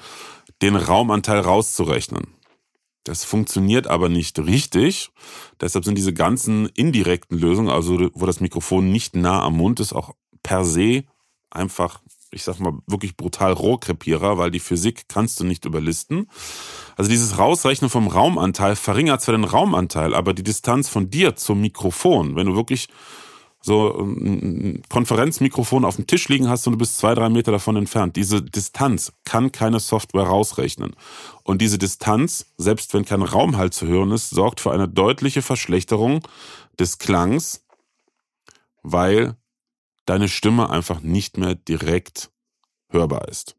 den 0.62 0.75
Raumanteil 0.75 1.38
rauszurechnen. 1.38 2.26
Das 3.04 3.25
funktioniert 3.25 3.87
aber 3.87 4.09
nicht 4.09 4.37
richtig. 4.40 5.11
Deshalb 5.61 5.85
sind 5.85 5.97
diese 5.97 6.12
ganzen 6.12 6.66
indirekten 6.71 7.38
Lösungen, 7.38 7.69
also 7.69 8.11
wo 8.14 8.26
das 8.26 8.40
Mikrofon 8.40 8.90
nicht 8.90 9.14
nah 9.14 9.42
am 9.42 9.57
Mund 9.57 9.78
ist, 9.78 9.92
auch 9.92 10.11
per 10.42 10.64
se 10.64 11.04
einfach, 11.49 12.00
ich 12.33 12.42
sag 12.42 12.59
mal, 12.59 12.73
wirklich 12.88 13.16
brutal 13.16 13.52
Rohrkrepierer, 13.52 14.38
weil 14.38 14.50
die 14.50 14.61
Physik 14.61 15.04
kannst 15.07 15.38
du 15.38 15.45
nicht 15.45 15.66
überlisten. 15.66 16.28
Also 16.97 17.09
dieses 17.09 17.38
Rausrechnen 17.38 17.90
vom 17.90 18.09
Raumanteil 18.09 18.75
verringert 18.75 19.23
zwar 19.23 19.37
den 19.37 19.45
Raumanteil, 19.45 20.14
aber 20.14 20.35
die 20.35 20.42
Distanz 20.42 20.88
von 20.88 21.11
dir 21.11 21.37
zum 21.37 21.61
Mikrofon, 21.61 22.35
wenn 22.35 22.49
du 22.49 22.57
wirklich 22.57 22.88
so 23.62 23.97
ein 23.97 24.83
Konferenzmikrofon 24.88 25.85
auf 25.85 25.97
dem 25.97 26.09
Tisch 26.09 26.28
liegen 26.28 26.49
hast 26.49 26.66
und 26.66 26.73
du 26.73 26.78
bist 26.78 26.99
zwei, 26.99 27.14
drei 27.14 27.28
Meter 27.28 27.52
davon 27.52 27.76
entfernt. 27.76 28.16
Diese 28.16 28.42
Distanz 28.42 29.12
kann 29.25 29.52
keine 29.52 29.78
Software 29.78 30.25
rausrechnen. 30.25 30.97
Und 31.45 31.62
diese 31.62 31.78
Distanz, 31.78 32.52
selbst 32.59 32.92
wenn 32.92 33.04
kein 33.04 33.23
Raumhalt 33.23 33.73
zu 33.73 33.87
hören 33.87 34.11
ist, 34.11 34.31
sorgt 34.31 34.61
für 34.61 34.73
eine 34.73 34.88
deutliche 34.88 35.42
Verschlechterung 35.42 36.26
des 36.78 36.99
Klangs, 36.99 37.64
weil 38.83 39.37
deine 40.07 40.28
Stimme 40.28 40.69
einfach 40.71 41.00
nicht 41.00 41.38
mehr 41.38 41.54
direkt 41.54 42.31
hörbar 42.90 43.28
ist. 43.28 43.57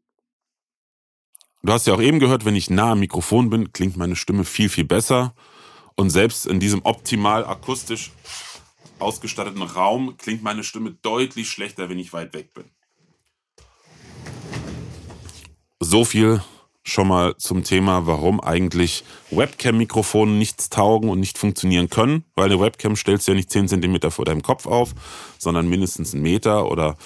Du 1.62 1.72
hast 1.72 1.86
ja 1.86 1.94
auch 1.94 2.02
eben 2.02 2.20
gehört, 2.20 2.44
wenn 2.44 2.56
ich 2.56 2.68
nah 2.68 2.92
am 2.92 3.00
Mikrofon 3.00 3.48
bin, 3.48 3.72
klingt 3.72 3.96
meine 3.96 4.16
Stimme 4.16 4.44
viel, 4.44 4.68
viel 4.68 4.84
besser. 4.84 5.34
Und 5.94 6.10
selbst 6.10 6.46
in 6.46 6.60
diesem 6.60 6.82
optimal 6.84 7.46
akustisch 7.46 8.10
ausgestatteten 8.98 9.62
Raum 9.62 10.16
klingt 10.16 10.42
meine 10.42 10.64
Stimme 10.64 10.92
deutlich 11.02 11.50
schlechter, 11.50 11.88
wenn 11.88 11.98
ich 11.98 12.12
weit 12.12 12.34
weg 12.34 12.54
bin. 12.54 12.64
So 15.80 16.04
viel 16.04 16.42
schon 16.84 17.08
mal 17.08 17.36
zum 17.38 17.64
Thema, 17.64 18.06
warum 18.06 18.40
eigentlich 18.40 19.04
Webcam-Mikrofone 19.30 20.32
nichts 20.32 20.68
taugen 20.68 21.08
und 21.08 21.18
nicht 21.18 21.38
funktionieren 21.38 21.88
können, 21.88 22.24
weil 22.34 22.46
eine 22.46 22.60
Webcam 22.60 22.94
stellst 22.94 23.26
du 23.26 23.32
ja 23.32 23.36
nicht 23.36 23.50
10 23.50 23.68
cm 23.68 24.10
vor 24.10 24.26
deinem 24.26 24.42
Kopf 24.42 24.66
auf, 24.66 24.94
sondern 25.38 25.68
mindestens 25.68 26.12
einen 26.12 26.22
Meter 26.22 26.70
oder 26.70 26.96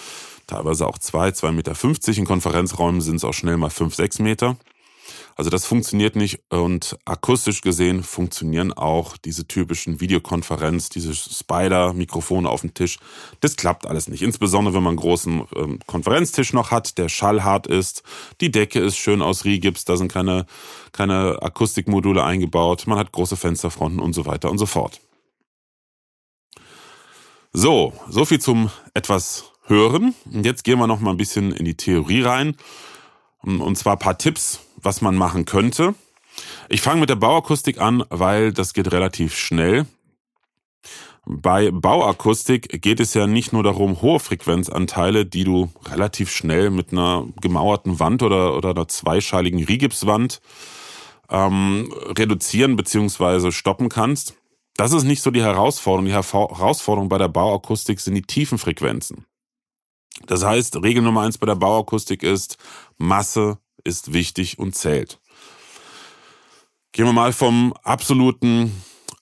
teilweise 0.48 0.86
auch 0.86 0.98
2, 0.98 1.28
2,50 1.28 1.52
Meter. 1.52 2.18
In 2.18 2.26
Konferenzräumen 2.26 3.00
sind 3.00 3.16
es 3.16 3.24
auch 3.24 3.34
schnell 3.34 3.56
mal 3.56 3.70
5, 3.70 3.94
6 3.94 4.18
Meter. 4.18 4.56
Also 5.38 5.50
das 5.50 5.66
funktioniert 5.66 6.16
nicht 6.16 6.40
und 6.48 6.98
akustisch 7.04 7.60
gesehen 7.60 8.02
funktionieren 8.02 8.72
auch 8.72 9.16
diese 9.16 9.46
typischen 9.46 10.00
Videokonferenz, 10.00 10.88
diese 10.88 11.14
Spider-Mikrofone 11.14 12.48
auf 12.48 12.62
dem 12.62 12.74
Tisch. 12.74 12.98
Das 13.38 13.54
klappt 13.54 13.86
alles 13.86 14.08
nicht. 14.08 14.22
Insbesondere 14.22 14.74
wenn 14.74 14.82
man 14.82 14.90
einen 14.90 14.98
großen 14.98 15.44
ähm, 15.54 15.78
Konferenztisch 15.86 16.52
noch 16.52 16.72
hat, 16.72 16.98
der 16.98 17.08
schallhart 17.08 17.68
ist. 17.68 18.02
Die 18.40 18.50
Decke 18.50 18.80
ist 18.80 18.96
schön 18.96 19.22
aus 19.22 19.44
Rigips, 19.44 19.84
da 19.84 19.96
sind 19.96 20.12
keine, 20.12 20.44
keine 20.90 21.40
Akustikmodule 21.40 22.24
eingebaut. 22.24 22.88
Man 22.88 22.98
hat 22.98 23.12
große 23.12 23.36
Fensterfronten 23.36 24.00
und 24.00 24.14
so 24.14 24.26
weiter 24.26 24.50
und 24.50 24.58
so 24.58 24.66
fort. 24.66 25.00
So, 27.52 27.92
so 28.10 28.24
viel 28.24 28.40
zum 28.40 28.72
etwas 28.92 29.52
hören. 29.66 30.16
Und 30.24 30.44
jetzt 30.44 30.64
gehen 30.64 30.80
wir 30.80 30.88
noch 30.88 30.98
mal 30.98 31.12
ein 31.12 31.16
bisschen 31.16 31.52
in 31.52 31.64
die 31.64 31.76
Theorie 31.76 32.22
rein. 32.22 32.56
Und 33.40 33.78
zwar 33.78 33.92
ein 33.92 34.00
paar 34.00 34.18
Tipps, 34.18 34.60
was 34.82 35.00
man 35.00 35.16
machen 35.16 35.44
könnte. 35.44 35.94
Ich 36.68 36.80
fange 36.80 37.00
mit 37.00 37.10
der 37.10 37.16
Bauakustik 37.16 37.80
an, 37.80 38.04
weil 38.10 38.52
das 38.52 38.74
geht 38.74 38.92
relativ 38.92 39.36
schnell. 39.36 39.86
Bei 41.26 41.70
Bauakustik 41.70 42.80
geht 42.80 43.00
es 43.00 43.12
ja 43.12 43.26
nicht 43.26 43.52
nur 43.52 43.62
darum, 43.62 44.00
hohe 44.00 44.18
Frequenzanteile, 44.18 45.26
die 45.26 45.44
du 45.44 45.70
relativ 45.90 46.30
schnell 46.30 46.70
mit 46.70 46.92
einer 46.92 47.26
gemauerten 47.42 48.00
Wand 48.00 48.22
oder, 48.22 48.56
oder 48.56 48.70
einer 48.70 48.88
zweischaligen 48.88 49.62
Rigipswand 49.62 50.40
ähm, 51.28 51.92
reduzieren 52.16 52.76
bzw. 52.76 53.50
stoppen 53.52 53.88
kannst, 53.90 54.34
Das 54.78 54.92
ist 54.92 55.02
nicht 55.02 55.22
so 55.22 55.32
die 55.32 55.42
Herausforderung. 55.42 56.06
Die 56.06 56.12
Herausforderung 56.12 57.08
bei 57.08 57.18
der 57.18 57.28
Bauakustik 57.28 57.98
sind 58.00 58.14
die 58.14 58.22
tiefen 58.22 58.58
Frequenzen. 58.58 59.26
Das 60.26 60.44
heißt, 60.44 60.82
Regel 60.82 61.02
Nummer 61.02 61.22
eins 61.22 61.36
bei 61.36 61.46
der 61.46 61.56
Bauakustik 61.56 62.22
ist, 62.22 62.58
Masse 62.96 63.58
ist 63.88 64.12
wichtig 64.12 64.58
und 64.58 64.74
zählt. 64.76 65.18
Gehen 66.92 67.06
wir 67.06 67.12
mal 67.12 67.32
vom 67.32 67.74
absoluten 67.82 68.72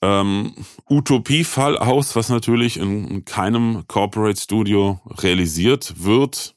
ähm, 0.02 0.54
Utopiefall 0.88 1.78
aus, 1.78 2.16
was 2.16 2.28
natürlich 2.28 2.76
in, 2.76 3.08
in 3.08 3.24
keinem 3.24 3.84
Corporate 3.88 4.40
Studio 4.40 5.00
realisiert 5.06 5.94
wird. 5.98 6.54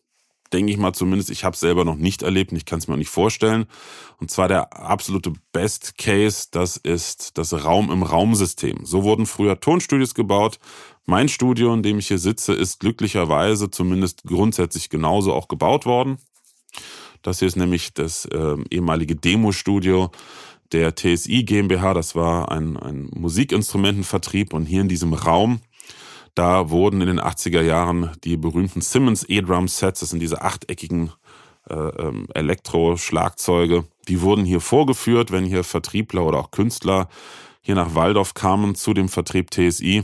Denke 0.51 0.71
ich 0.71 0.79
mal 0.79 0.93
zumindest, 0.93 1.29
ich 1.29 1.43
habe 1.43 1.53
es 1.53 1.59
selber 1.59 1.85
noch 1.85 1.95
nicht 1.95 2.23
erlebt 2.23 2.51
und 2.51 2.57
ich 2.57 2.65
kann 2.65 2.79
es 2.79 2.87
mir 2.87 2.95
auch 2.95 2.97
nicht 2.99 3.09
vorstellen. 3.09 3.67
Und 4.17 4.31
zwar 4.31 4.47
der 4.47 4.75
absolute 4.75 5.33
Best 5.51 5.97
Case, 5.97 6.47
das 6.51 6.77
ist 6.77 7.37
das 7.37 7.53
Raum 7.65 7.91
im 7.91 8.01
Raumsystem. 8.01 8.83
So 8.83 9.03
wurden 9.03 9.27
früher 9.27 9.59
Tonstudios 9.59 10.15
gebaut. 10.15 10.59
Mein 11.05 11.29
Studio, 11.29 11.73
in 11.73 11.83
dem 11.83 11.99
ich 11.99 12.07
hier 12.07 12.17
sitze, 12.17 12.53
ist 12.53 12.79
glücklicherweise 12.79 13.69
zumindest 13.69 14.23
grundsätzlich 14.23 14.89
genauso 14.89 15.33
auch 15.33 15.47
gebaut 15.47 15.85
worden. 15.85 16.17
Das 17.21 17.39
hier 17.39 17.47
ist 17.47 17.57
nämlich 17.57 17.93
das 17.93 18.25
äh, 18.25 18.55
ehemalige 18.69 19.15
Demo-Studio 19.15 20.11
der 20.71 20.95
TSI 20.95 21.43
GmbH. 21.43 21.93
Das 21.93 22.15
war 22.15 22.51
ein, 22.51 22.77
ein 22.77 23.09
Musikinstrumentenvertrieb 23.13 24.53
und 24.53 24.65
hier 24.65 24.81
in 24.81 24.87
diesem 24.87 25.13
Raum, 25.13 25.61
da 26.35 26.69
wurden 26.69 27.01
in 27.01 27.07
den 27.07 27.19
80er 27.19 27.61
Jahren 27.61 28.11
die 28.23 28.37
berühmten 28.37 28.81
Simmons 28.81 29.25
E-Drum 29.27 29.67
Sets, 29.67 30.01
das 30.01 30.11
sind 30.11 30.19
diese 30.19 30.41
achteckigen 30.41 31.11
äh, 31.69 31.73
ähm, 31.73 32.27
Elektro-Schlagzeuge, 32.33 33.85
die 34.07 34.21
wurden 34.21 34.45
hier 34.45 34.61
vorgeführt, 34.61 35.31
wenn 35.31 35.43
hier 35.43 35.63
Vertriebler 35.63 36.25
oder 36.25 36.39
auch 36.39 36.51
Künstler 36.51 37.09
hier 37.61 37.75
nach 37.75 37.95
Waldorf 37.95 38.33
kamen 38.33 38.75
zu 38.75 38.93
dem 38.93 39.09
Vertrieb 39.09 39.51
TSI. 39.51 40.03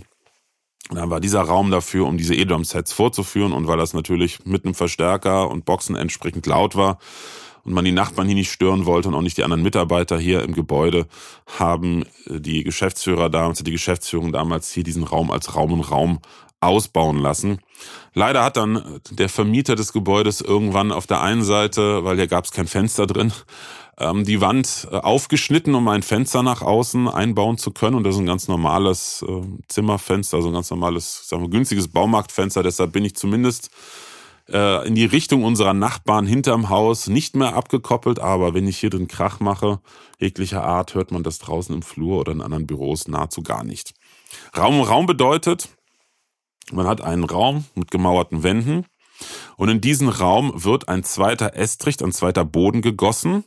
Dann 0.89 1.09
war 1.09 1.19
dieser 1.19 1.41
Raum 1.41 1.71
dafür, 1.71 2.05
um 2.05 2.17
diese 2.17 2.35
E-Drum-Sets 2.35 2.93
vorzuführen 2.93 3.53
und 3.53 3.67
weil 3.67 3.77
das 3.77 3.93
natürlich 3.93 4.45
mit 4.45 4.65
einem 4.65 4.75
Verstärker 4.75 5.49
und 5.49 5.65
Boxen 5.65 5.95
entsprechend 5.95 6.45
laut 6.45 6.75
war, 6.75 6.99
und 7.65 7.73
man 7.73 7.83
die 7.83 7.91
Nachbarn 7.91 8.27
hier 8.27 8.35
nicht 8.35 8.51
stören 8.51 8.85
wollte 8.85 9.09
und 9.09 9.15
auch 9.15 9.21
nicht 9.21 9.37
die 9.37 9.43
anderen 9.43 9.63
Mitarbeiter 9.63 10.19
hier 10.19 10.43
im 10.43 10.53
Gebäude, 10.53 11.07
haben 11.57 12.05
die 12.27 12.63
Geschäftsführer 12.63 13.29
damals, 13.29 13.63
die 13.63 13.71
Geschäftsführung 13.71 14.31
damals 14.31 14.71
hier 14.71 14.83
diesen 14.83 15.03
Raum 15.03 15.31
als 15.31 15.55
Raum 15.55 15.73
und 15.73 15.81
Raum 15.81 16.19
ausbauen 16.61 17.17
lassen. 17.17 17.59
Leider 18.13 18.43
hat 18.43 18.57
dann 18.57 19.01
der 19.09 19.29
Vermieter 19.29 19.75
des 19.75 19.93
Gebäudes 19.93 20.41
irgendwann 20.41 20.91
auf 20.91 21.07
der 21.07 21.21
einen 21.21 21.43
Seite, 21.43 22.03
weil 22.03 22.17
hier 22.17 22.27
gab 22.27 22.45
es 22.45 22.51
kein 22.51 22.67
Fenster 22.67 23.07
drin, 23.07 23.33
ähm, 23.97 24.23
die 24.25 24.41
Wand 24.41 24.87
äh, 24.91 24.95
aufgeschnitten, 24.95 25.75
um 25.75 25.87
ein 25.87 26.03
Fenster 26.03 26.43
nach 26.43 26.61
außen 26.61 27.07
einbauen 27.07 27.57
zu 27.57 27.71
können. 27.71 27.95
Und 27.95 28.03
das 28.03 28.15
ist 28.15 28.21
ein 28.21 28.25
ganz 28.25 28.47
normales 28.47 29.23
äh, 29.27 29.41
Zimmerfenster, 29.67 30.37
also 30.37 30.49
ein 30.49 30.53
ganz 30.53 30.69
normales, 30.69 31.27
sagen 31.27 31.43
wir, 31.43 31.49
günstiges 31.49 31.87
Baumarktfenster. 31.87 32.63
Deshalb 32.63 32.91
bin 32.91 33.05
ich 33.05 33.15
zumindest 33.15 33.69
äh, 34.49 34.87
in 34.87 34.95
die 34.95 35.05
Richtung 35.05 35.43
unserer 35.43 35.73
Nachbarn 35.73 36.25
hinterm 36.25 36.69
Haus 36.69 37.07
nicht 37.07 37.35
mehr 37.35 37.55
abgekoppelt, 37.55 38.19
aber 38.19 38.53
wenn 38.53 38.67
ich 38.67 38.77
hier 38.77 38.89
den 38.89 39.07
Krach 39.07 39.39
mache, 39.39 39.79
jeglicher 40.19 40.63
Art, 40.63 40.93
hört 40.93 41.11
man 41.11 41.23
das 41.23 41.39
draußen 41.39 41.73
im 41.73 41.81
Flur 41.81 42.19
oder 42.19 42.31
in 42.31 42.41
anderen 42.41 42.67
Büros 42.67 43.07
nahezu 43.07 43.41
gar 43.41 43.63
nicht. 43.63 43.93
Raum 44.55 44.79
um 44.79 44.85
Raum 44.85 45.05
bedeutet, 45.05 45.69
man 46.71 46.87
hat 46.87 47.01
einen 47.01 47.23
Raum 47.23 47.65
mit 47.75 47.91
gemauerten 47.91 48.43
Wänden 48.43 48.85
und 49.57 49.69
in 49.69 49.81
diesen 49.81 50.09
Raum 50.09 50.51
wird 50.63 50.89
ein 50.89 51.03
zweiter 51.03 51.55
Estricht, 51.55 52.03
ein 52.03 52.11
zweiter 52.11 52.43
Boden 52.43 52.81
gegossen. 52.81 53.45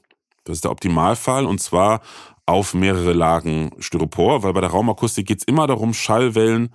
Das 0.48 0.56
ist 0.56 0.64
der 0.64 0.70
Optimalfall 0.70 1.44
und 1.44 1.60
zwar 1.60 2.00
auf 2.46 2.72
mehrere 2.72 3.12
Lagen 3.12 3.70
Styropor, 3.78 4.42
weil 4.42 4.54
bei 4.54 4.62
der 4.62 4.70
Raumakustik 4.70 5.26
geht 5.26 5.40
es 5.40 5.44
immer 5.44 5.66
darum, 5.66 5.92
Schallwellen 5.92 6.70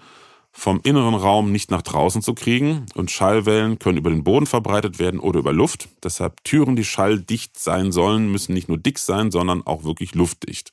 vom 0.52 0.80
inneren 0.84 1.16
Raum 1.16 1.52
nicht 1.52 1.72
nach 1.72 1.82
draußen 1.82 2.22
zu 2.22 2.36
kriegen 2.36 2.86
und 2.94 3.10
Schallwellen 3.10 3.80
können 3.80 3.98
über 3.98 4.12
den 4.12 4.24
Boden 4.24 4.46
verbreitet 4.46 5.00
werden 5.00 5.20
oder 5.20 5.40
über 5.40 5.52
Luft. 5.52 5.90
Deshalb 6.04 6.44
Türen, 6.44 6.76
die 6.76 6.84
schalldicht 6.84 7.58
sein 7.58 7.92
sollen, 7.92 8.32
müssen 8.32 8.54
nicht 8.54 8.70
nur 8.70 8.78
dick 8.78 9.00
sein, 9.00 9.32
sondern 9.32 9.66
auch 9.66 9.84
wirklich 9.84 10.14
luftdicht. 10.14 10.72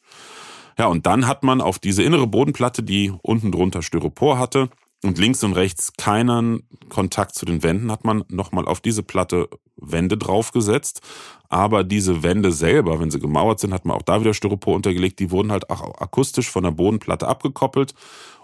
Ja, 0.77 0.87
und 0.89 1.07
dann 1.07 1.27
hat 1.27 1.43
man 1.43 1.63
auf 1.63 1.79
diese 1.79 2.03
innere 2.03 2.27
Bodenplatte, 2.27 2.83
die 2.83 3.15
unten 3.23 3.51
drunter 3.51 3.81
Styropor 3.81 4.39
hatte 4.39 4.69
und 5.03 5.19
links 5.19 5.43
und 5.43 5.55
rechts 5.55 5.93
keinen 5.97 6.69
Kontakt 6.89 7.35
zu 7.35 7.47
den 7.47 7.63
Wänden, 7.63 7.91
hat 7.91 8.05
man 8.05 8.25
nochmal 8.29 8.67
auf 8.67 8.81
diese 8.81 9.03
Platte 9.03 9.49
Wände 9.77 10.19
draufgesetzt. 10.19 11.01
Aber 11.49 11.85
diese 11.85 12.23
Wände 12.23 12.53
selber, 12.53 13.01
wenn 13.01 13.11
sie 13.11 13.19
gemauert 13.19 13.61
sind, 13.61 13.73
hat 13.73 13.85
man 13.85 13.97
auch 13.97 14.03
da 14.03 14.21
wieder 14.21 14.35
Styropor 14.35 14.77
untergelegt. 14.77 15.19
Die 15.19 15.31
wurden 15.31 15.51
halt 15.51 15.71
auch 15.71 16.01
akustisch 16.01 16.51
von 16.51 16.65
der 16.65 16.71
Bodenplatte 16.71 17.27
abgekoppelt 17.27 17.95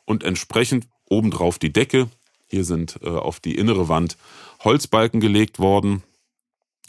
und 0.05 0.25
entsprechend 0.25 0.88
obendrauf 1.09 1.59
die 1.59 1.73
Decke. 1.73 2.09
Hier 2.49 2.64
sind 2.64 2.99
äh, 3.03 3.09
auf 3.09 3.38
die 3.38 3.57
innere 3.57 3.88
Wand 3.88 4.16
Holzbalken 4.64 5.21
gelegt 5.21 5.59
worden, 5.59 6.03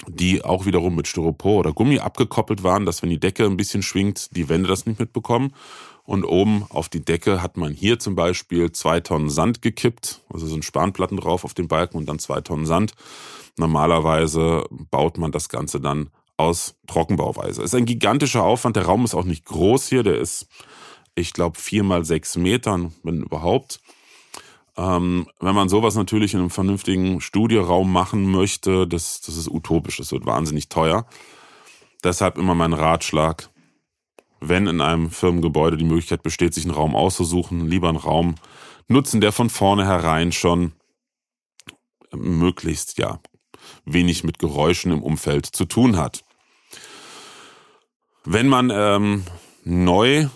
die 0.08 0.44
auch 0.44 0.66
wiederum 0.66 0.96
mit 0.96 1.08
Styropor 1.08 1.60
oder 1.60 1.74
Gummi 1.74 2.00
abgekoppelt 2.00 2.64
waren, 2.64 2.86
dass 2.86 3.02
wenn 3.02 3.10
die 3.10 3.20
Decke 3.20 3.46
ein 3.46 3.58
bisschen 3.58 3.84
schwingt, 3.84 4.36
die 4.36 4.50
Wände 4.50 4.70
das 4.70 4.86
nicht 4.86 5.00
mitbekommen. 5.00 5.54
Und 6.08 6.24
oben 6.24 6.66
auf 6.70 6.88
die 6.88 7.04
Decke 7.04 7.42
hat 7.42 7.58
man 7.58 7.74
hier 7.74 8.00
zum 8.00 8.16
Beispiel 8.16 8.72
zwei 8.72 9.02
Tonnen 9.02 9.30
Sand 9.30 9.62
gekippt, 9.62 10.22
also 10.32 10.48
sind 10.48 10.64
Spanplatten 10.64 11.18
drauf 11.18 11.44
auf 11.44 11.54
den 11.54 11.68
Balken 11.68 11.98
und 11.98 12.08
dann 12.08 12.18
zwei 12.18 12.40
Tonnen 12.40 12.66
Sand. 12.66 12.94
Normalerweise 13.58 14.64
baut 14.70 15.18
man 15.18 15.34
das 15.34 15.50
Ganze 15.50 15.82
dann 15.82 16.10
aus 16.38 16.76
Trockenbauweise. 16.88 17.62
Ist 17.62 17.76
ein 17.76 17.86
gigantischer 17.86 18.44
Aufwand. 18.44 18.78
Der 18.78 18.86
Raum 18.86 19.04
ist 19.04 19.16
auch 19.16 19.26
nicht 19.26 19.44
groß 19.44 19.90
hier. 19.90 20.02
Der 20.04 20.18
ist, 20.18 20.48
ich 21.14 21.34
glaube, 21.34 21.60
vier 21.60 21.84
mal 21.84 22.06
sechs 22.06 22.38
Metern, 22.38 22.94
wenn 23.04 23.24
überhaupt. 23.24 23.82
Ähm, 24.78 25.28
wenn 25.42 25.56
man 25.56 25.68
sowas 25.68 25.96
natürlich 25.96 26.34
in 26.34 26.40
einem 26.40 26.52
vernünftigen 26.52 27.20
Studioraum 27.20 27.92
machen 27.92 28.32
möchte, 28.32 28.88
das, 28.88 29.20
das 29.20 29.36
ist 29.36 29.50
utopisch, 29.50 29.98
das 29.98 30.14
wird 30.14 30.26
wahnsinnig 30.26 30.70
teuer. 30.70 31.06
Deshalb 32.02 32.38
immer 32.38 32.56
mein 32.56 32.72
Ratschlag, 32.72 33.50
wenn 34.40 34.68
in 34.68 34.82
einem 34.82 35.10
Firmengebäude 35.10 35.78
die 35.78 35.86
Möglichkeit 35.86 36.24
besteht, 36.24 36.54
sich 36.54 36.66
einen 36.66 36.74
Raum 36.74 36.96
auszusuchen, 36.96 37.68
lieber 37.68 37.90
einen 37.90 37.98
Raum 37.98 38.36
nutzen, 38.88 39.22
der 39.22 39.32
von 39.32 39.50
vornherein 39.50 40.32
schon 40.32 40.74
möglichst 42.14 42.98
ja 42.98 43.20
wenig 43.86 44.24
mit 44.24 44.40
Geräuschen 44.40 44.92
im 44.92 45.04
Umfeld 45.04 45.46
zu 45.46 45.66
tun 45.66 45.98
hat. 45.98 46.24
Wenn 48.24 48.48
man 48.48 48.72
ähm, 48.74 49.24
neu 49.64 50.28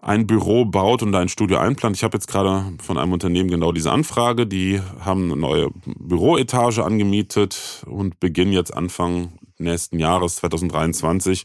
ein 0.00 0.26
Büro 0.26 0.64
baut 0.64 1.02
und 1.02 1.14
ein 1.14 1.28
Studio 1.28 1.58
einplant. 1.58 1.96
Ich 1.96 2.04
habe 2.04 2.16
jetzt 2.16 2.26
gerade 2.26 2.72
von 2.82 2.96
einem 2.96 3.12
Unternehmen 3.12 3.50
genau 3.50 3.72
diese 3.72 3.92
Anfrage. 3.92 4.46
Die 4.46 4.80
haben 5.00 5.24
eine 5.24 5.36
neue 5.36 5.70
Büroetage 5.84 6.82
angemietet 6.82 7.84
und 7.86 8.18
beginnen 8.18 8.52
jetzt 8.52 8.74
Anfang 8.74 9.32
nächsten 9.58 9.98
Jahres 9.98 10.36
2023 10.36 11.44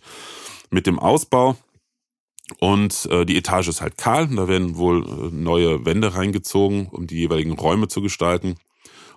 mit 0.70 0.88
dem 0.88 1.00
Ausbau. 1.00 1.58
Und 2.60 3.08
äh, 3.12 3.26
die 3.26 3.38
Etage 3.38 3.68
ist 3.68 3.82
halt 3.82 3.98
kahl. 3.98 4.28
Da 4.28 4.48
werden 4.48 4.78
wohl 4.78 5.04
äh, 5.04 5.32
neue 5.32 5.86
Wände 5.86 6.16
reingezogen, 6.16 6.88
um 6.88 7.08
die 7.08 7.18
jeweiligen 7.18 7.54
Räume 7.54 7.88
zu 7.88 8.02
gestalten. 8.02 8.56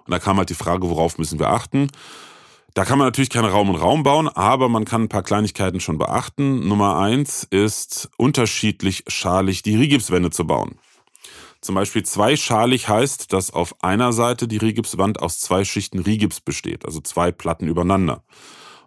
Und 0.04 0.12
da 0.12 0.18
kam 0.18 0.38
halt 0.38 0.50
die 0.50 0.54
Frage, 0.54 0.88
worauf 0.88 1.18
müssen 1.18 1.38
wir 1.38 1.50
achten? 1.50 1.88
Da 2.74 2.84
kann 2.84 2.98
man 2.98 3.08
natürlich 3.08 3.30
keinen 3.30 3.50
Raum 3.50 3.70
und 3.70 3.76
Raum 3.76 4.02
bauen, 4.02 4.28
aber 4.28 4.68
man 4.68 4.84
kann 4.84 5.02
ein 5.02 5.08
paar 5.08 5.22
Kleinigkeiten 5.22 5.80
schon 5.80 5.98
beachten. 5.98 6.68
Nummer 6.68 6.98
eins 6.98 7.46
ist 7.50 8.08
unterschiedlich 8.16 9.04
schalig 9.08 9.62
die 9.62 9.76
Rigipswände 9.76 10.30
zu 10.30 10.46
bauen. 10.46 10.78
Zum 11.60 11.74
Beispiel 11.74 12.04
zweischalig 12.04 12.88
heißt, 12.88 13.32
dass 13.32 13.50
auf 13.50 13.82
einer 13.82 14.12
Seite 14.12 14.46
die 14.46 14.58
Rigipswand 14.58 15.20
aus 15.20 15.40
zwei 15.40 15.64
Schichten 15.64 15.98
Rigips 15.98 16.40
besteht, 16.40 16.84
also 16.84 17.00
zwei 17.00 17.32
Platten 17.32 17.66
übereinander. 17.66 18.22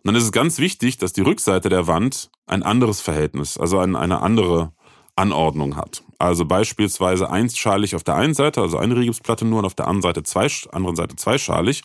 Und 0.04 0.08
dann 0.08 0.16
ist 0.16 0.24
es 0.24 0.32
ganz 0.32 0.58
wichtig, 0.58 0.98
dass 0.98 1.14
die 1.14 1.22
Rückseite 1.22 1.70
der 1.70 1.86
Wand 1.86 2.32
ein 2.48 2.64
anderes 2.64 3.02
Verhältnis, 3.02 3.58
also 3.58 3.78
eine 3.78 4.22
andere 4.22 4.74
Anordnung 5.16 5.76
hat. 5.76 6.04
Also 6.18 6.46
beispielsweise 6.46 7.30
einschalig 7.30 7.96
auf 7.96 8.04
der 8.04 8.16
einen 8.16 8.34
Seite, 8.34 8.62
also 8.62 8.78
eine 8.78 8.96
Rigipsplatte 8.96 9.46
nur 9.46 9.60
und 9.60 9.66
auf 9.66 9.76
der 9.76 9.88
anderen 9.88 10.02
Seite, 10.02 10.24
zwei, 10.24 10.48
anderen 10.72 10.96
Seite 10.96 11.16
zweischalig, 11.16 11.84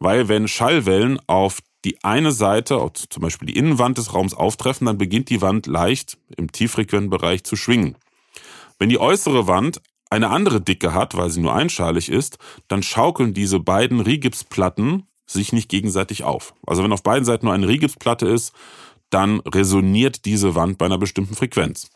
weil 0.00 0.28
wenn 0.28 0.48
Schallwellen 0.48 1.20
auf 1.28 1.60
die 1.84 2.02
eine 2.02 2.32
Seite, 2.32 2.90
zum 2.92 3.22
Beispiel 3.22 3.46
die 3.46 3.56
Innenwand 3.56 3.98
des 3.98 4.14
Raums 4.14 4.34
auftreffen, 4.34 4.86
dann 4.86 4.98
beginnt 4.98 5.30
die 5.30 5.42
Wand 5.42 5.66
leicht 5.66 6.18
im 6.36 6.50
tieffrequenten 6.50 7.10
Bereich 7.10 7.44
zu 7.44 7.56
schwingen. 7.56 7.96
Wenn 8.78 8.88
die 8.88 8.98
äußere 8.98 9.46
Wand 9.46 9.80
eine 10.10 10.30
andere 10.30 10.60
Dicke 10.60 10.94
hat, 10.94 11.16
weil 11.16 11.30
sie 11.30 11.40
nur 11.40 11.54
einschalig 11.54 12.08
ist, 12.08 12.38
dann 12.68 12.82
schaukeln 12.82 13.34
diese 13.34 13.60
beiden 13.60 14.00
Rigipsplatten 14.00 15.06
sich 15.26 15.52
nicht 15.52 15.68
gegenseitig 15.68 16.24
auf. 16.24 16.54
Also 16.66 16.82
wenn 16.82 16.92
auf 16.92 17.02
beiden 17.02 17.24
Seiten 17.24 17.46
nur 17.46 17.54
eine 17.54 17.68
Rigipsplatte 17.68 18.26
ist, 18.26 18.52
dann 19.10 19.40
resoniert 19.40 20.24
diese 20.24 20.54
Wand 20.54 20.78
bei 20.78 20.86
einer 20.86 20.98
bestimmten 20.98 21.34
Frequenz. 21.34 21.90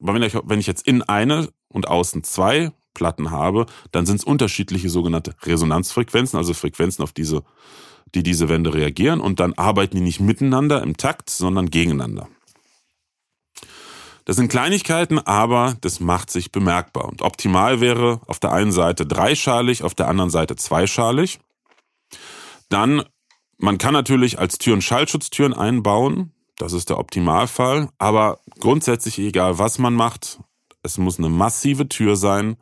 Aber 0.00 0.14
wenn 0.14 0.22
ich, 0.22 0.34
wenn 0.44 0.60
ich 0.60 0.66
jetzt 0.66 0.86
in 0.86 1.02
eine 1.02 1.48
und 1.68 1.88
außen 1.88 2.24
zwei 2.24 2.72
Platten 2.94 3.30
habe, 3.30 3.66
dann 3.90 4.06
sind 4.06 4.16
es 4.16 4.24
unterschiedliche 4.24 4.90
sogenannte 4.90 5.34
Resonanzfrequenzen, 5.42 6.36
also 6.36 6.52
Frequenzen, 6.54 7.02
auf 7.02 7.12
diese, 7.12 7.42
die 8.14 8.22
diese 8.22 8.48
Wände 8.48 8.74
reagieren 8.74 9.20
und 9.20 9.40
dann 9.40 9.54
arbeiten 9.54 9.96
die 9.96 10.02
nicht 10.02 10.20
miteinander 10.20 10.82
im 10.82 10.96
Takt, 10.96 11.30
sondern 11.30 11.70
gegeneinander. 11.70 12.28
Das 14.24 14.36
sind 14.36 14.48
Kleinigkeiten, 14.48 15.18
aber 15.18 15.76
das 15.80 15.98
macht 15.98 16.30
sich 16.30 16.52
bemerkbar. 16.52 17.06
Und 17.06 17.22
optimal 17.22 17.80
wäre 17.80 18.20
auf 18.26 18.38
der 18.38 18.52
einen 18.52 18.70
Seite 18.70 19.04
dreischalig, 19.04 19.82
auf 19.82 19.94
der 19.94 20.08
anderen 20.08 20.30
Seite 20.30 20.54
zweischalig. 20.54 21.40
Dann, 22.72 23.04
man 23.58 23.76
kann 23.76 23.92
natürlich 23.92 24.38
als 24.38 24.56
Türen 24.56 24.80
Schallschutztüren 24.80 25.52
einbauen. 25.52 26.32
Das 26.56 26.72
ist 26.72 26.88
der 26.88 26.98
Optimalfall. 26.98 27.90
Aber 27.98 28.40
grundsätzlich 28.60 29.18
egal, 29.18 29.58
was 29.58 29.78
man 29.78 29.92
macht, 29.92 30.40
es 30.82 30.96
muss 30.96 31.18
eine 31.18 31.28
massive 31.28 31.88
Tür 31.88 32.16
sein. 32.16 32.56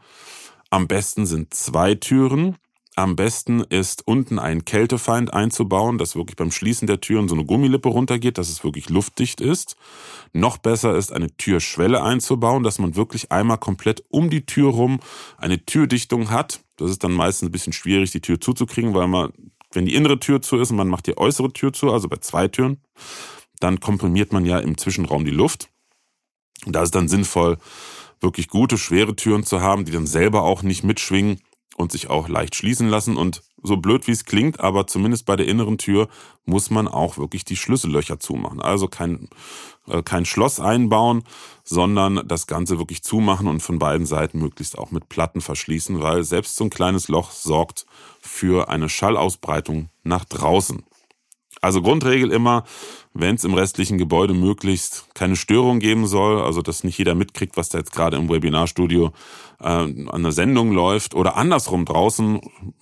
Am 0.68 0.88
besten 0.88 1.26
sind 1.26 1.54
zwei 1.54 1.94
Türen. 1.94 2.56
Am 2.96 3.14
besten 3.14 3.60
ist 3.60 4.06
unten 4.06 4.40
ein 4.40 4.64
Kältefeind 4.64 5.32
einzubauen, 5.32 5.96
dass 5.96 6.16
wirklich 6.16 6.36
beim 6.36 6.50
Schließen 6.50 6.88
der 6.88 7.00
Türen 7.00 7.28
so 7.28 7.36
eine 7.36 7.44
Gummilippe 7.44 7.88
runtergeht, 7.88 8.36
dass 8.36 8.48
es 8.48 8.64
wirklich 8.64 8.90
luftdicht 8.90 9.40
ist. 9.40 9.76
Noch 10.32 10.58
besser 10.58 10.96
ist 10.96 11.12
eine 11.12 11.34
Türschwelle 11.36 12.02
einzubauen, 12.02 12.64
dass 12.64 12.80
man 12.80 12.96
wirklich 12.96 13.30
einmal 13.30 13.58
komplett 13.58 14.02
um 14.08 14.28
die 14.28 14.44
Tür 14.44 14.70
rum 14.70 14.98
eine 15.38 15.64
Türdichtung 15.64 16.30
hat. 16.30 16.60
Das 16.76 16.90
ist 16.90 17.04
dann 17.04 17.12
meistens 17.12 17.48
ein 17.48 17.52
bisschen 17.52 17.72
schwierig, 17.72 18.10
die 18.10 18.20
Tür 18.20 18.40
zuzukriegen, 18.40 18.92
weil 18.92 19.06
man, 19.06 19.32
wenn 19.72 19.86
die 19.86 19.94
innere 19.94 20.18
Tür 20.18 20.42
zu 20.42 20.58
ist 20.58 20.70
und 20.70 20.76
man 20.76 20.88
macht 20.88 21.06
die 21.06 21.16
äußere 21.16 21.52
Tür 21.52 21.72
zu, 21.72 21.92
also 21.92 22.08
bei 22.08 22.16
zwei 22.16 22.48
Türen, 22.48 22.78
dann 23.60 23.80
komprimiert 23.80 24.32
man 24.32 24.44
ja 24.44 24.58
im 24.58 24.76
Zwischenraum 24.76 25.24
die 25.24 25.30
Luft. 25.30 25.68
Und 26.66 26.74
da 26.74 26.82
ist 26.82 26.94
dann 26.94 27.08
sinnvoll, 27.08 27.58
wirklich 28.20 28.48
gute, 28.48 28.78
schwere 28.78 29.16
Türen 29.16 29.44
zu 29.44 29.60
haben, 29.60 29.84
die 29.84 29.92
dann 29.92 30.06
selber 30.06 30.42
auch 30.42 30.62
nicht 30.62 30.84
mitschwingen 30.84 31.40
und 31.80 31.92
sich 31.92 32.08
auch 32.10 32.28
leicht 32.28 32.54
schließen 32.54 32.88
lassen. 32.88 33.16
Und 33.16 33.42
so 33.62 33.76
blöd 33.76 34.06
wie 34.06 34.12
es 34.12 34.24
klingt, 34.24 34.60
aber 34.60 34.86
zumindest 34.86 35.26
bei 35.26 35.36
der 35.36 35.46
inneren 35.46 35.78
Tür 35.78 36.08
muss 36.44 36.70
man 36.70 36.88
auch 36.88 37.18
wirklich 37.18 37.44
die 37.44 37.56
Schlüssellöcher 37.56 38.20
zumachen. 38.20 38.60
Also 38.60 38.88
kein, 38.88 39.28
äh, 39.88 40.02
kein 40.02 40.24
Schloss 40.24 40.60
einbauen, 40.60 41.24
sondern 41.64 42.26
das 42.26 42.46
Ganze 42.46 42.78
wirklich 42.78 43.02
zumachen 43.02 43.48
und 43.48 43.60
von 43.60 43.78
beiden 43.78 44.06
Seiten 44.06 44.38
möglichst 44.38 44.78
auch 44.78 44.90
mit 44.90 45.08
Platten 45.08 45.40
verschließen, 45.40 46.00
weil 46.00 46.24
selbst 46.24 46.56
so 46.56 46.64
ein 46.64 46.70
kleines 46.70 47.08
Loch 47.08 47.30
sorgt 47.30 47.86
für 48.20 48.68
eine 48.68 48.88
Schallausbreitung 48.88 49.90
nach 50.02 50.24
draußen. 50.24 50.84
Also 51.60 51.82
Grundregel 51.82 52.30
immer, 52.32 52.64
wenn 53.12 53.34
es 53.34 53.44
im 53.44 53.54
restlichen 53.54 53.98
Gebäude 53.98 54.32
möglichst 54.32 55.06
keine 55.14 55.36
Störung 55.36 55.78
geben 55.78 56.06
soll, 56.06 56.40
also 56.40 56.62
dass 56.62 56.84
nicht 56.84 56.96
jeder 56.96 57.14
mitkriegt, 57.14 57.56
was 57.56 57.68
da 57.68 57.78
jetzt 57.78 57.92
gerade 57.92 58.16
im 58.16 58.30
Webinarstudio 58.30 59.12
äh, 59.60 59.64
an 59.64 60.22
der 60.22 60.32
Sendung 60.32 60.72
läuft 60.72 61.14
oder 61.14 61.36
andersrum 61.36 61.84
draußen 61.84 62.40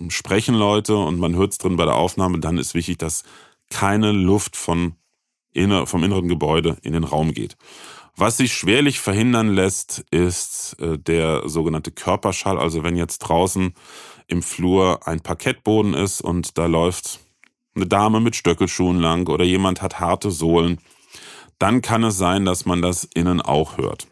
sprechen 0.08 0.54
Leute 0.54 0.96
und 0.96 1.18
man 1.18 1.34
hört 1.34 1.52
es 1.52 1.58
drin 1.58 1.76
bei 1.76 1.84
der 1.84 1.96
Aufnahme, 1.96 2.38
dann 2.38 2.58
ist 2.58 2.74
wichtig, 2.74 2.98
dass 2.98 3.24
keine 3.70 4.12
Luft 4.12 4.56
von 4.56 4.94
inner, 5.52 5.86
vom 5.86 6.04
inneren 6.04 6.28
Gebäude 6.28 6.76
in 6.82 6.92
den 6.92 7.04
Raum 7.04 7.32
geht. 7.32 7.56
Was 8.16 8.36
sich 8.36 8.52
schwerlich 8.52 8.98
verhindern 9.00 9.48
lässt, 9.48 10.04
ist 10.10 10.76
äh, 10.80 10.98
der 10.98 11.48
sogenannte 11.48 11.92
Körperschall. 11.92 12.58
Also 12.58 12.82
wenn 12.82 12.96
jetzt 12.96 13.18
draußen 13.18 13.74
im 14.26 14.42
Flur 14.42 15.06
ein 15.06 15.20
Parkettboden 15.20 15.94
ist 15.94 16.20
und 16.20 16.58
da 16.58 16.66
läuft 16.66 17.20
eine 17.78 17.86
Dame 17.86 18.20
mit 18.20 18.36
Stöckelschuhen 18.36 19.00
lang 19.00 19.28
oder 19.28 19.44
jemand 19.44 19.82
hat 19.82 20.00
harte 20.00 20.30
Sohlen, 20.30 20.78
dann 21.58 21.82
kann 21.82 22.04
es 22.04 22.18
sein, 22.18 22.44
dass 22.44 22.66
man 22.66 22.82
das 22.82 23.04
innen 23.04 23.40
auch 23.40 23.78
hört. 23.78 24.06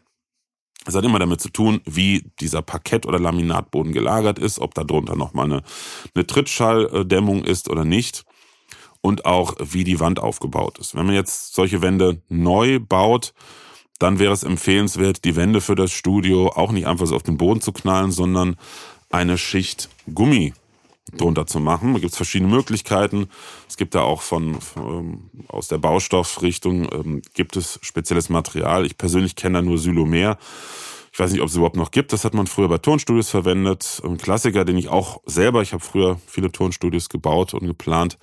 Es 0.87 0.95
hat 0.95 1.05
immer 1.05 1.19
damit 1.19 1.41
zu 1.41 1.51
tun, 1.51 1.81
wie 1.85 2.31
dieser 2.41 2.63
Parkett- 2.63 3.07
oder 3.07 3.19
Laminatboden 3.19 3.93
gelagert 3.93 4.39
ist, 4.39 4.61
ob 4.61 4.75
da 4.75 4.85
drunter 4.85 5.17
nochmal 5.17 5.47
eine, 5.47 5.63
eine 6.15 6.27
Trittschalldämmung 6.27 7.45
ist 7.45 7.69
oder 7.69 7.85
nicht 7.85 8.25
und 9.01 9.25
auch 9.25 9.55
wie 9.59 9.85
die 9.85 9.99
Wand 9.99 10.21
aufgebaut 10.21 10.79
ist. 10.79 10.95
Wenn 10.95 11.07
man 11.07 11.15
jetzt 11.15 11.55
solche 11.55 11.83
Wände 11.83 12.23
neu 12.29 12.79
baut, 12.79 13.35
dann 13.99 14.19
wäre 14.19 14.33
es 14.33 14.45
empfehlenswert, 14.45 15.25
die 15.25 15.35
Wände 15.35 15.61
für 15.61 15.75
das 15.75 15.91
Studio 15.91 16.51
auch 16.51 16.71
nicht 16.71 16.87
einfach 16.87 17.07
so 17.07 17.17
auf 17.17 17.23
den 17.23 17.37
Boden 17.37 17.61
zu 17.61 17.73
knallen, 17.73 18.13
sondern 18.13 18.57
eine 19.11 19.39
Schicht 19.39 19.89
Gummi 20.13 20.55
drunter 21.13 21.47
zu 21.47 21.61
machen. 21.61 21.95
Da 21.95 22.01
gibt 22.01 22.13
es 22.13 22.17
verschiedene 22.17 22.51
Möglichkeiten. 22.51 23.29
Es 23.69 23.77
gibt 23.77 23.95
da 23.95 24.03
auch 24.03 24.23
von, 24.23 24.59
ähm, 24.77 25.31
aus 25.49 25.69
der 25.69 25.79
Baustoffrichtung 25.79 26.89
ähm, 26.93 27.23
gibt 27.35 27.57
es 27.57 27.79
spezielles 27.83 28.29
Material. 28.29 28.85
Ich 28.85 28.99
persönlich 28.99 29.37
kenne 29.37 29.59
da 29.59 29.63
nur 29.63 29.79
Sylomer. 29.79 30.39
Ich 31.13 31.21
weiß 31.21 31.33
nicht, 31.33 31.41
ob 31.41 31.49
es 31.49 31.55
überhaupt 31.55 31.77
noch 31.77 31.93
gibt. 31.93 32.13
Das 32.13 32.25
hat 32.25 32.35
man 32.35 32.47
früher 32.47 32.69
bei 32.69 32.79
Tonstudios 32.79 33.31
verwendet. 33.31 34.03
Ein 34.05 34.19
Klassiker, 34.19 34.65
den 34.65 34.77
ich 34.77 34.89
auch 34.89 35.23
selber, 35.25 35.63
ich 35.63 35.73
habe 35.73 35.83
früher 35.83 36.21
viele 36.27 36.53
Tonstudios 36.53 37.09
gebaut 37.09 37.55
und 37.55 37.67
geplant, 37.67 38.19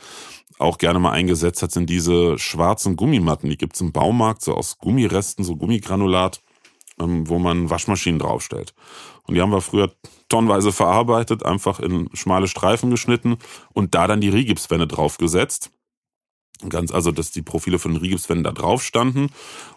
auch 0.60 0.78
gerne 0.78 1.00
mal 1.00 1.12
eingesetzt 1.12 1.64
hat, 1.64 1.72
sind 1.72 1.90
diese 1.90 2.38
schwarzen 2.38 2.96
Gummimatten. 2.96 3.50
Die 3.50 3.58
gibt 3.58 3.76
es 3.76 3.82
im 3.82 3.92
Baumarkt, 3.92 4.44
so 4.44 4.54
aus 4.54 4.78
Gummiresten, 4.78 5.44
so 5.44 5.56
Gummigranulat, 5.56 6.42
ähm, 7.00 7.28
wo 7.28 7.40
man 7.40 7.70
Waschmaschinen 7.70 8.20
draufstellt. 8.20 8.76
Und 9.28 9.36
die 9.36 9.42
haben 9.42 9.52
wir 9.52 9.62
früher 9.62 9.94
tonnenweise 10.30 10.72
verarbeitet, 10.72 11.46
einfach 11.46 11.80
in 11.80 12.10
schmale 12.14 12.48
Streifen 12.48 12.90
geschnitten 12.90 13.38
und 13.74 13.96
da 13.96 14.08
dann 14.08 14.22
die 14.22 14.30
Rigipswände 14.30 14.88
draufgesetzt. 14.88 15.72
Ganz, 16.70 16.92
also, 16.92 17.12
dass 17.12 17.32
die 17.32 17.42
Profile 17.42 17.78
von 17.78 17.94
den 17.94 18.02
Rigipswänden 18.02 18.44
da 18.44 18.52
drauf 18.52 18.84
standen 18.84 19.30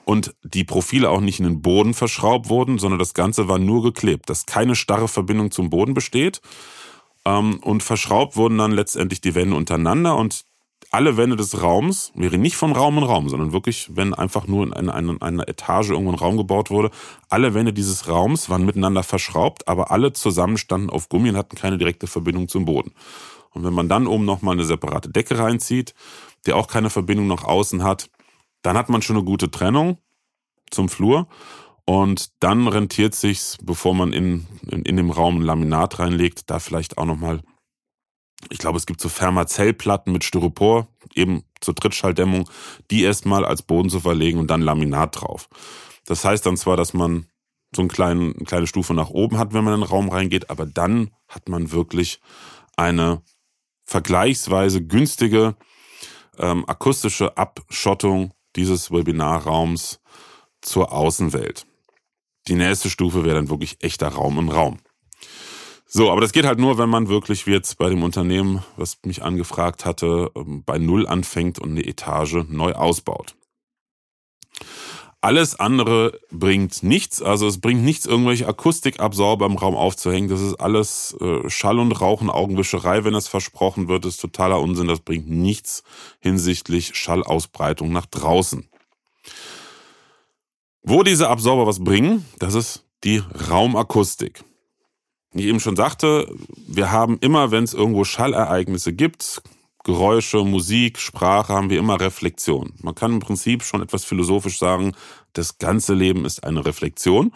und 0.05 0.35
die 0.43 0.65
Profile 0.65 1.11
auch 1.11 1.21
nicht 1.21 1.41
in 1.41 1.45
den 1.45 1.63
Boden 1.63 1.95
verschraubt 1.95 2.49
wurden, 2.49 2.79
sondern 2.79 2.99
das 2.99 3.15
Ganze 3.15 3.49
war 3.49 3.59
nur 3.59 3.83
geklebt, 3.83 4.31
dass 4.31 4.47
keine 4.47 4.77
starre 4.77 5.09
Verbindung 5.09 5.51
zum 5.51 5.69
Boden 5.69 5.95
besteht. 5.95 6.41
Ähm, 7.25 7.59
und 7.61 7.83
verschraubt 7.83 8.37
wurden 8.37 8.59
dann 8.59 8.73
letztendlich 8.73 9.21
die 9.21 9.35
Wände 9.35 9.57
untereinander 9.57 10.17
und 10.17 10.46
alle 10.93 11.17
Wände 11.17 11.37
des 11.37 11.63
Raums, 11.63 12.13
wäre 12.15 12.39
nicht 12.39 12.57
von 12.57 12.73
Raum 12.73 12.99
in 12.99 13.05
Raum, 13.05 13.29
sondern 13.29 13.53
wirklich, 13.53 13.91
wenn 13.95 14.15
einfach 14.15 14.47
nur 14.47 14.65
in 14.65 14.73
einer, 14.73 14.95
eine, 14.95 15.17
eine 15.21 15.49
Etage 15.49 15.91
irgendwo 15.91 16.13
ein 16.13 16.19
Raum 16.19 16.37
gebaut 16.37 16.71
wurde, 16.71 16.91
alle 17.29 17.55
Wände 17.55 17.73
dieses 17.73 18.09
Raums 18.09 18.49
waren 18.51 18.65
miteinander 18.65 19.03
verschraubt, 19.03 19.69
aber 19.69 19.91
alle 19.91 20.13
zusammen 20.13 20.59
standen 20.59 20.91
auf 20.91 21.09
Gummi 21.09 21.31
und 21.31 21.37
hatten 21.37 21.57
keine 21.57 21.79
direkte 21.79 22.07
Verbindung 22.07 22.49
zum 22.49 22.65
Boden. 22.65 22.93
Und 23.51 23.65
wenn 23.65 23.73
man 23.73 23.89
dann 23.89 24.07
oben 24.07 24.25
nochmal 24.25 24.55
eine 24.55 24.65
separate 24.65 25.09
Decke 25.09 25.39
reinzieht, 25.39 25.95
die 26.47 26.53
auch 26.53 26.69
keine 26.69 26.91
Verbindung 26.91 27.27
nach 27.27 27.45
außen 27.45 27.83
hat, 27.83 28.11
dann 28.63 28.77
hat 28.77 28.89
man 28.89 29.03
schon 29.03 29.17
eine 29.17 29.25
gute 29.25 29.51
Trennung 29.51 29.99
zum 30.71 30.89
Flur. 30.89 31.27
Und 31.85 32.31
dann 32.43 32.67
rentiert 32.67 33.15
sich's, 33.15 33.59
bevor 33.63 33.95
man 33.95 34.13
in, 34.13 34.47
in, 34.69 34.83
in 34.83 34.97
dem 34.97 35.11
Raum 35.11 35.39
ein 35.39 35.43
Laminat 35.43 35.99
reinlegt, 35.99 36.51
da 36.51 36.59
vielleicht 36.59 36.99
auch 36.99 37.07
nochmal 37.07 37.43
ich 38.51 38.59
glaube, 38.59 38.79
es 38.79 38.87
gibt 38.87 39.01
so 39.01 39.09
Fermazellplatten 39.09 40.13
mit 40.13 40.25
Styropor, 40.25 40.89
eben 41.15 41.45
zur 41.61 41.75
Trittschalldämmung, 41.75 42.49
die 42.91 43.03
erstmal 43.03 43.45
als 43.45 43.63
Boden 43.63 43.91
zu 43.91 44.01
verlegen 44.01 44.39
und 44.39 44.49
dann 44.49 44.63
Laminat 44.63 45.21
drauf. 45.21 45.49
Das 46.05 46.25
heißt 46.25 46.47
dann 46.47 46.57
zwar, 46.57 46.77
dass 46.77 46.95
man 46.95 47.27
so 47.75 47.83
einen 47.83 47.89
kleinen, 47.89 48.35
eine 48.35 48.45
kleine 48.45 48.67
Stufe 48.67 48.95
nach 48.95 49.11
oben 49.11 49.39
hat, 49.39 49.53
wenn 49.53 49.65
man 49.65 49.75
in 49.75 49.81
den 49.81 49.89
Raum 49.89 50.09
reingeht, 50.09 50.51
aber 50.51 50.67
dann 50.67 51.11
hat 51.29 51.49
man 51.49 51.73
wirklich 51.73 52.21
eine 52.77 53.23
vergleichsweise 53.85 54.85
günstige 54.85 55.57
ähm, 56.39 56.65
akustische 56.69 57.37
Abschottung 57.37 58.33
dieses 58.57 58.91
Webinarraums 58.91 60.01
zur 60.61 60.93
Außenwelt. 60.93 61.67
Die 62.49 62.55
nächste 62.55 62.91
Stufe 62.91 63.25
wäre 63.25 63.37
dann 63.37 63.51
wirklich 63.51 63.77
echter 63.81 64.09
Raum 64.09 64.39
im 64.39 64.49
Raum. 64.49 64.79
So, 65.89 66.11
aber 66.11 66.21
das 66.21 66.33
geht 66.33 66.45
halt 66.45 66.59
nur, 66.59 66.79
wenn 66.79 66.89
man 66.89 67.09
wirklich 67.09 67.47
wie 67.47 67.53
jetzt 67.53 67.79
bei 67.79 67.89
dem 67.89 68.03
Unternehmen, 68.03 68.65
was 68.77 68.99
mich 69.05 69.23
angefragt 69.23 69.85
hatte, 69.85 70.33
ähm, 70.35 70.65
bei 70.65 70.79
Null 70.79 71.07
anfängt 71.07 71.61
und 71.61 71.71
eine 71.71 71.87
Etage 71.87 72.45
neu 72.49 72.73
ausbaut. 72.73 73.37
Alles 75.21 75.59
andere 75.59 76.21
bringt 76.31 76.83
nichts, 76.83 77.23
also 77.23 77.47
es 77.47 77.61
bringt 77.61 77.83
nichts, 77.83 78.05
irgendwelche 78.05 78.49
Akustikabsorber 78.49 79.47
im 79.47 79.57
Raum 79.57 79.77
aufzuhängen. 79.77 80.29
Das 80.29 80.41
ist 80.41 80.55
alles 80.55 81.17
äh, 81.21 81.49
Schall 81.49 81.79
und 81.79 81.93
Rauchen, 81.93 82.31
Augenwischerei, 82.31 83.05
wenn 83.05 83.13
das 83.13 83.29
versprochen 83.29 83.89
wird, 83.89 84.05
ist 84.07 84.21
totaler 84.21 84.61
Unsinn. 84.61 84.89
Das 84.89 85.01
bringt 85.01 85.29
nichts 85.29 85.85
hinsichtlich 86.21 86.95
Schallausbreitung 86.95 87.93
nach 87.93 88.07
draußen. 88.07 88.69
Wo 90.83 91.03
diese 91.03 91.29
Absorber 91.29 91.67
was 91.67 91.83
bringen, 91.83 92.25
das 92.39 92.55
ist 92.55 92.85
die 93.03 93.23
Raumakustik 93.51 94.45
ich 95.39 95.47
eben 95.47 95.61
schon 95.61 95.77
sagte, 95.77 96.33
wir 96.67 96.93
haben 96.93 97.19
immer, 97.21 97.51
wenn 97.51 97.65
es 97.65 97.75
irgendwo 97.75 98.05
Schallereignisse 98.05 98.93
gibt, 98.93 99.43
Geräusche, 99.85 100.39
Musik, 100.39 100.99
Sprache, 100.99 101.53
haben 101.53 101.71
wir 101.71 101.79
immer 101.79 102.01
Reflexion. 102.01 102.73
Man 102.83 102.97
kann 102.97 103.13
im 103.13 103.21
Prinzip 103.21 103.63
schon 103.63 103.83
etwas 103.83 104.05
philosophisch 104.05 104.59
sagen, 104.59 104.95
das 105.33 105.59
ganze 105.59 105.95
Leben 105.95 106.25
ist 106.25 106.43
eine 106.43 106.67
Reflexion. 106.67 107.33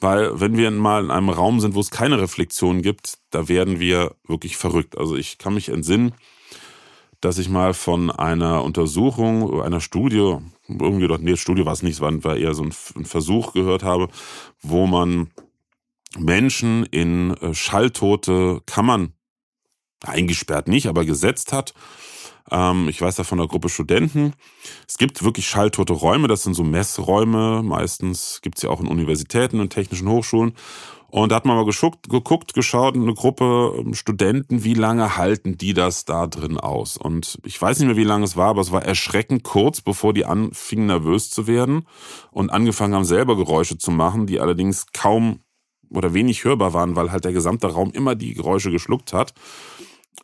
Weil 0.00 0.40
wenn 0.40 0.56
wir 0.56 0.70
mal 0.70 1.04
in 1.04 1.10
einem 1.10 1.28
Raum 1.28 1.60
sind, 1.60 1.74
wo 1.74 1.80
es 1.80 1.90
keine 1.90 2.20
Reflexion 2.20 2.82
gibt, 2.82 3.18
da 3.30 3.48
werden 3.48 3.78
wir 3.78 4.16
wirklich 4.26 4.56
verrückt. 4.56 4.98
Also 4.98 5.14
ich 5.14 5.38
kann 5.38 5.54
mich 5.54 5.68
entsinnen, 5.68 6.14
dass 7.20 7.38
ich 7.38 7.48
mal 7.48 7.74
von 7.74 8.10
einer 8.10 8.64
Untersuchung, 8.64 9.62
einer 9.62 9.80
Studie, 9.80 10.38
irgendwie 10.68 11.06
dort, 11.06 11.22
nee, 11.22 11.36
Studie 11.36 11.66
war 11.66 11.74
es 11.74 11.82
nicht, 11.82 12.00
war 12.00 12.36
eher 12.36 12.54
so 12.54 12.64
ein 12.64 13.04
Versuch 13.04 13.52
gehört 13.52 13.82
habe, 13.82 14.08
wo 14.62 14.86
man 14.86 15.30
Menschen 16.18 16.84
in 16.86 17.34
äh, 17.36 17.54
schalltote 17.54 18.60
Kammern 18.66 19.14
eingesperrt 20.04 20.68
nicht, 20.68 20.86
aber 20.86 21.04
gesetzt 21.04 21.52
hat 21.52 21.74
Ähm, 22.50 22.88
ich 22.88 23.00
weiß 23.00 23.16
ja 23.18 23.24
von 23.24 23.38
der 23.38 23.46
Gruppe 23.46 23.68
Studenten. 23.68 24.34
Es 24.88 24.98
gibt 24.98 25.22
wirklich 25.22 25.46
schalltote 25.48 25.92
Räume, 25.92 26.28
das 26.28 26.42
sind 26.42 26.54
so 26.54 26.64
Messräume. 26.64 27.62
Meistens 27.62 28.40
gibt 28.42 28.58
es 28.58 28.62
ja 28.62 28.70
auch 28.70 28.80
in 28.80 28.88
Universitäten 28.88 29.60
und 29.60 29.70
technischen 29.70 30.08
Hochschulen. 30.08 30.54
Und 31.10 31.32
da 31.32 31.36
hat 31.36 31.44
man 31.44 31.56
mal 31.56 31.64
geschuckt, 31.64 32.08
geguckt, 32.08 32.54
geschaut, 32.54 32.94
eine 32.94 33.14
Gruppe 33.14 33.74
ähm, 33.78 33.94
Studenten, 33.94 34.62
wie 34.62 34.74
lange 34.74 35.16
halten 35.16 35.58
die 35.58 35.74
das 35.74 36.04
da 36.04 36.26
drin 36.28 36.58
aus? 36.58 36.96
Und 36.96 37.38
ich 37.44 37.60
weiß 37.60 37.80
nicht 37.80 37.88
mehr, 37.88 37.96
wie 37.96 38.04
lange 38.04 38.24
es 38.24 38.36
war, 38.36 38.50
aber 38.50 38.60
es 38.60 38.70
war 38.70 38.84
erschreckend 38.84 39.42
kurz, 39.42 39.80
bevor 39.80 40.14
die 40.14 40.24
anfingen 40.24 40.86
nervös 40.86 41.30
zu 41.30 41.46
werden 41.48 41.86
und 42.30 42.50
angefangen 42.50 42.94
haben, 42.94 43.04
selber 43.04 43.36
Geräusche 43.36 43.76
zu 43.76 43.90
machen, 43.90 44.26
die 44.26 44.38
allerdings 44.38 44.86
kaum 44.92 45.40
oder 45.90 46.14
wenig 46.14 46.44
hörbar 46.44 46.72
waren, 46.72 46.96
weil 46.96 47.12
halt 47.12 47.24
der 47.24 47.32
gesamte 47.32 47.68
Raum 47.68 47.90
immer 47.92 48.14
die 48.14 48.34
Geräusche 48.34 48.70
geschluckt 48.70 49.12
hat. 49.12 49.34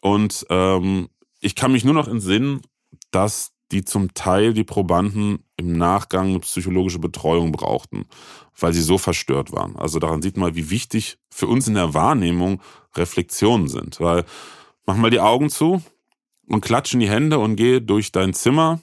Und 0.00 0.46
ähm, 0.50 1.09
ich 1.40 1.55
kann 1.55 1.72
mich 1.72 1.85
nur 1.85 1.94
noch 1.94 2.09
entsinnen, 2.09 2.62
dass 3.11 3.52
die 3.72 3.85
zum 3.85 4.14
Teil 4.14 4.55
die 4.55 4.64
Probanden 4.64 5.40
im 5.57 5.72
Nachgang 5.76 6.38
psychologische 6.40 6.98
Betreuung 6.98 7.50
brauchten, 7.52 8.07
weil 8.59 8.72
sie 8.72 8.83
so 8.83 8.96
verstört 8.98 9.52
waren. 9.52 9.76
Also 9.76 9.98
daran 9.98 10.22
sieht 10.22 10.37
man, 10.37 10.55
wie 10.55 10.70
wichtig 10.70 11.18
für 11.31 11.48
uns 11.48 11.66
in 11.66 11.74
der 11.74 11.94
Wahrnehmung 11.94 12.62
Reflexionen 12.94 13.68
sind. 13.68 14.00
Weil 14.00 14.24
mach 14.87 14.96
mal 14.96 15.11
die 15.11 15.20
Augen 15.20 15.50
zu 15.50 15.83
und 16.48 16.61
klatsch 16.61 16.94
in 16.94 17.00
die 17.00 17.11
Hände 17.11 17.38
und 17.38 17.57
geh 17.57 17.81
durch 17.81 18.12
dein 18.12 18.35
Zimmer. 18.35 18.81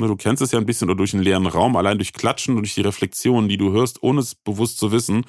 Ne, 0.00 0.08
du 0.08 0.16
kennst 0.16 0.42
es 0.42 0.52
ja 0.52 0.58
ein 0.58 0.66
bisschen 0.66 0.88
oder 0.88 0.96
durch 0.96 1.12
einen 1.12 1.22
leeren 1.22 1.46
Raum. 1.46 1.76
Allein 1.76 1.98
durch 1.98 2.14
Klatschen 2.14 2.56
und 2.56 2.62
durch 2.62 2.74
die 2.74 2.80
Reflexionen, 2.80 3.48
die 3.48 3.58
du 3.58 3.70
hörst, 3.70 4.02
ohne 4.02 4.20
es 4.20 4.34
bewusst 4.34 4.78
zu 4.78 4.92
wissen, 4.92 5.26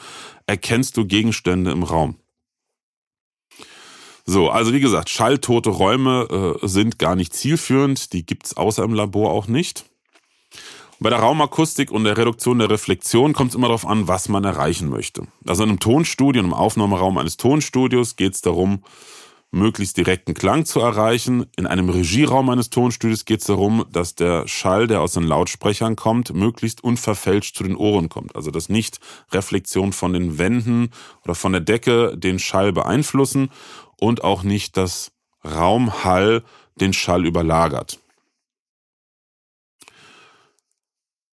erkennst 0.48 0.96
du 0.96 1.06
Gegenstände 1.06 1.72
im 1.72 1.84
Raum. 1.84 2.16
So, 4.26 4.50
also 4.50 4.72
wie 4.72 4.80
gesagt, 4.80 5.10
schalltote 5.10 5.72
Räume 5.72 6.58
äh, 6.64 6.68
sind 6.68 7.00
gar 7.00 7.16
nicht 7.16 7.34
zielführend. 7.34 8.14
Die 8.14 8.26
gibt's 8.26 8.56
außer 8.56 8.84
im 8.84 8.94
Labor 8.94 9.32
auch 9.32 9.48
nicht. 9.48 9.86
Bei 11.00 11.10
der 11.10 11.20
Raumakustik 11.20 11.92
und 11.92 12.04
der 12.06 12.18
Reduktion 12.18 12.60
der 12.60 12.70
Reflexion 12.70 13.34
kommt 13.34 13.50
es 13.50 13.56
immer 13.56 13.68
darauf 13.68 13.88
an, 13.88 14.08
was 14.08 14.30
man 14.30 14.44
erreichen 14.44 14.88
möchte. 14.88 15.28
Also 15.46 15.64
in 15.64 15.70
einem 15.70 15.80
Tonstudio, 15.80 16.42
im 16.42 16.54
Aufnahmeraum 16.54 17.18
eines 17.18 17.38
Tonstudios 17.38 18.16
geht 18.16 18.36
es 18.36 18.42
darum, 18.42 18.84
möglichst 19.52 19.98
direkten 19.98 20.34
Klang 20.34 20.66
zu 20.66 20.80
erreichen. 20.80 21.46
In 21.58 21.68
einem 21.68 21.90
Regieraum 21.90 22.50
eines 22.50 22.70
Tonstudios 22.70 23.26
geht 23.26 23.42
es 23.42 23.48
darum, 23.48 23.86
dass 23.92 24.16
der 24.16 24.48
Schall, 24.48 24.88
der 24.88 25.02
aus 25.02 25.14
den 25.14 25.24
Lautsprechern 25.24 25.98
kommt, 25.98 26.34
möglichst 26.34 26.84
unverfälscht 26.84 27.56
zu 27.56 27.64
den 27.64 27.76
Ohren 27.76 28.10
kommt. 28.10 28.36
Also 28.36 28.50
dass 28.50 28.70
nicht 28.70 29.00
Reflexion 29.32 29.92
von 29.92 30.14
den 30.14 30.38
Wänden 30.38 30.90
oder 31.24 31.36
von 31.36 31.52
der 31.52 31.62
Decke 31.62 32.18
den 32.18 32.40
Schall 32.40 32.72
beeinflussen 32.72 33.50
und 34.00 34.24
auch 34.24 34.44
nicht 34.44 34.78
das 34.78 35.12
Raumhall 35.44 36.44
den 36.80 36.94
Schall 36.94 37.26
überlagert. 37.26 38.00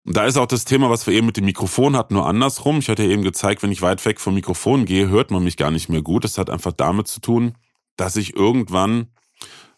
Da 0.05 0.25
ist 0.25 0.37
auch 0.37 0.47
das 0.47 0.65
Thema, 0.65 0.89
was 0.89 1.07
wir 1.07 1.13
eben 1.13 1.27
mit 1.27 1.37
dem 1.37 1.45
Mikrofon 1.45 1.95
hatten, 1.95 2.15
nur 2.15 2.27
andersrum. 2.27 2.79
Ich 2.79 2.89
hatte 2.89 3.05
eben 3.05 3.23
gezeigt, 3.23 3.63
wenn 3.63 3.71
ich 3.71 3.81
weit 3.81 4.05
weg 4.05 4.19
vom 4.19 4.33
Mikrofon 4.33 4.83
gehe, 4.83 5.07
hört 5.07 5.31
man 5.31 5.43
mich 5.45 5.55
gar 5.55 5.71
nicht 5.71 5.87
mehr 5.87 6.01
gut. 6.01 6.25
Das 6.25 6.37
hat 6.37 6.49
einfach 6.49 6.73
damit 6.73 7.07
zu 7.07 7.21
tun, 7.21 7.55
dass 7.97 8.15
ich 8.15 8.35
irgendwann 8.35 9.07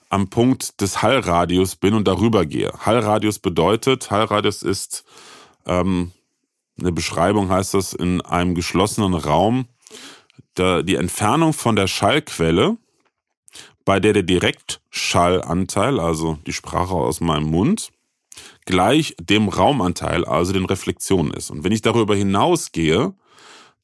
am 0.10 0.30
Punkt 0.30 0.82
des 0.82 1.02
Hallradius 1.02 1.76
bin 1.76 1.94
und 1.94 2.08
darüber 2.08 2.46
gehe. 2.46 2.72
Hallradius 2.80 3.40
bedeutet, 3.40 4.12
Hallradius 4.12 4.62
ist 4.62 5.04
ähm, 5.66 6.12
eine 6.80 6.92
Beschreibung, 6.92 7.50
heißt 7.50 7.74
das, 7.74 7.94
in 7.94 8.22
einem 8.22 8.56
geschlossenen 8.56 9.14
Raum 9.14 9.68
der, 10.58 10.84
die 10.84 10.96
Entfernung 10.96 11.54
von 11.54 11.76
der 11.76 11.88
Schallquelle, 11.88 12.78
bei 13.84 14.00
der 14.00 14.14
der 14.14 14.24
Direktschallanteil, 14.24 16.00
also 16.00 16.40
die 16.48 16.54
Sprache 16.54 16.96
aus 16.96 17.22
meinem 17.22 17.46
Mund, 17.46 17.92
gleich 18.66 19.16
dem 19.20 19.48
Raumanteil, 19.48 20.26
also 20.26 20.54
den 20.54 20.66
Reflexionen 20.66 21.34
ist. 21.34 21.52
Und 21.52 21.64
wenn 21.64 21.72
ich 21.72 21.82
darüber 21.82 22.16
hinausgehe, 22.16 23.14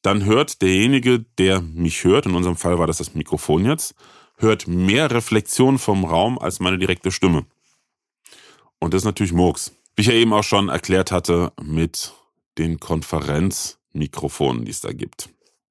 dann 0.02 0.26
hört 0.26 0.62
derjenige, 0.62 1.20
der 1.38 1.62
mich 1.62 2.04
hört, 2.04 2.26
in 2.26 2.34
unserem 2.34 2.56
Fall 2.56 2.80
war 2.80 2.88
das 2.88 2.98
das 2.98 3.14
Mikrofon 3.14 3.66
jetzt, 3.66 3.94
hört 4.42 4.68
mehr 4.68 5.12
Reflexion 5.12 5.78
vom 5.78 6.06
Raum 6.06 6.40
als 6.40 6.60
meine 6.60 6.78
direkte 6.78 7.12
Stimme. 7.12 7.46
Und 8.80 8.94
das 8.94 9.02
ist 9.02 9.06
natürlich 9.06 9.34
Murks. 9.34 9.76
Wie 9.96 10.02
ich 10.02 10.08
ja 10.08 10.14
eben 10.14 10.34
auch 10.34 10.44
schon 10.44 10.70
erklärt 10.70 11.12
hatte 11.12 11.52
mit 11.62 12.14
den 12.58 12.80
Konferenzmikrofonen, 12.80 14.66
die 14.66 14.72
es 14.72 14.82
da 14.82 14.92
gibt. 14.92 15.30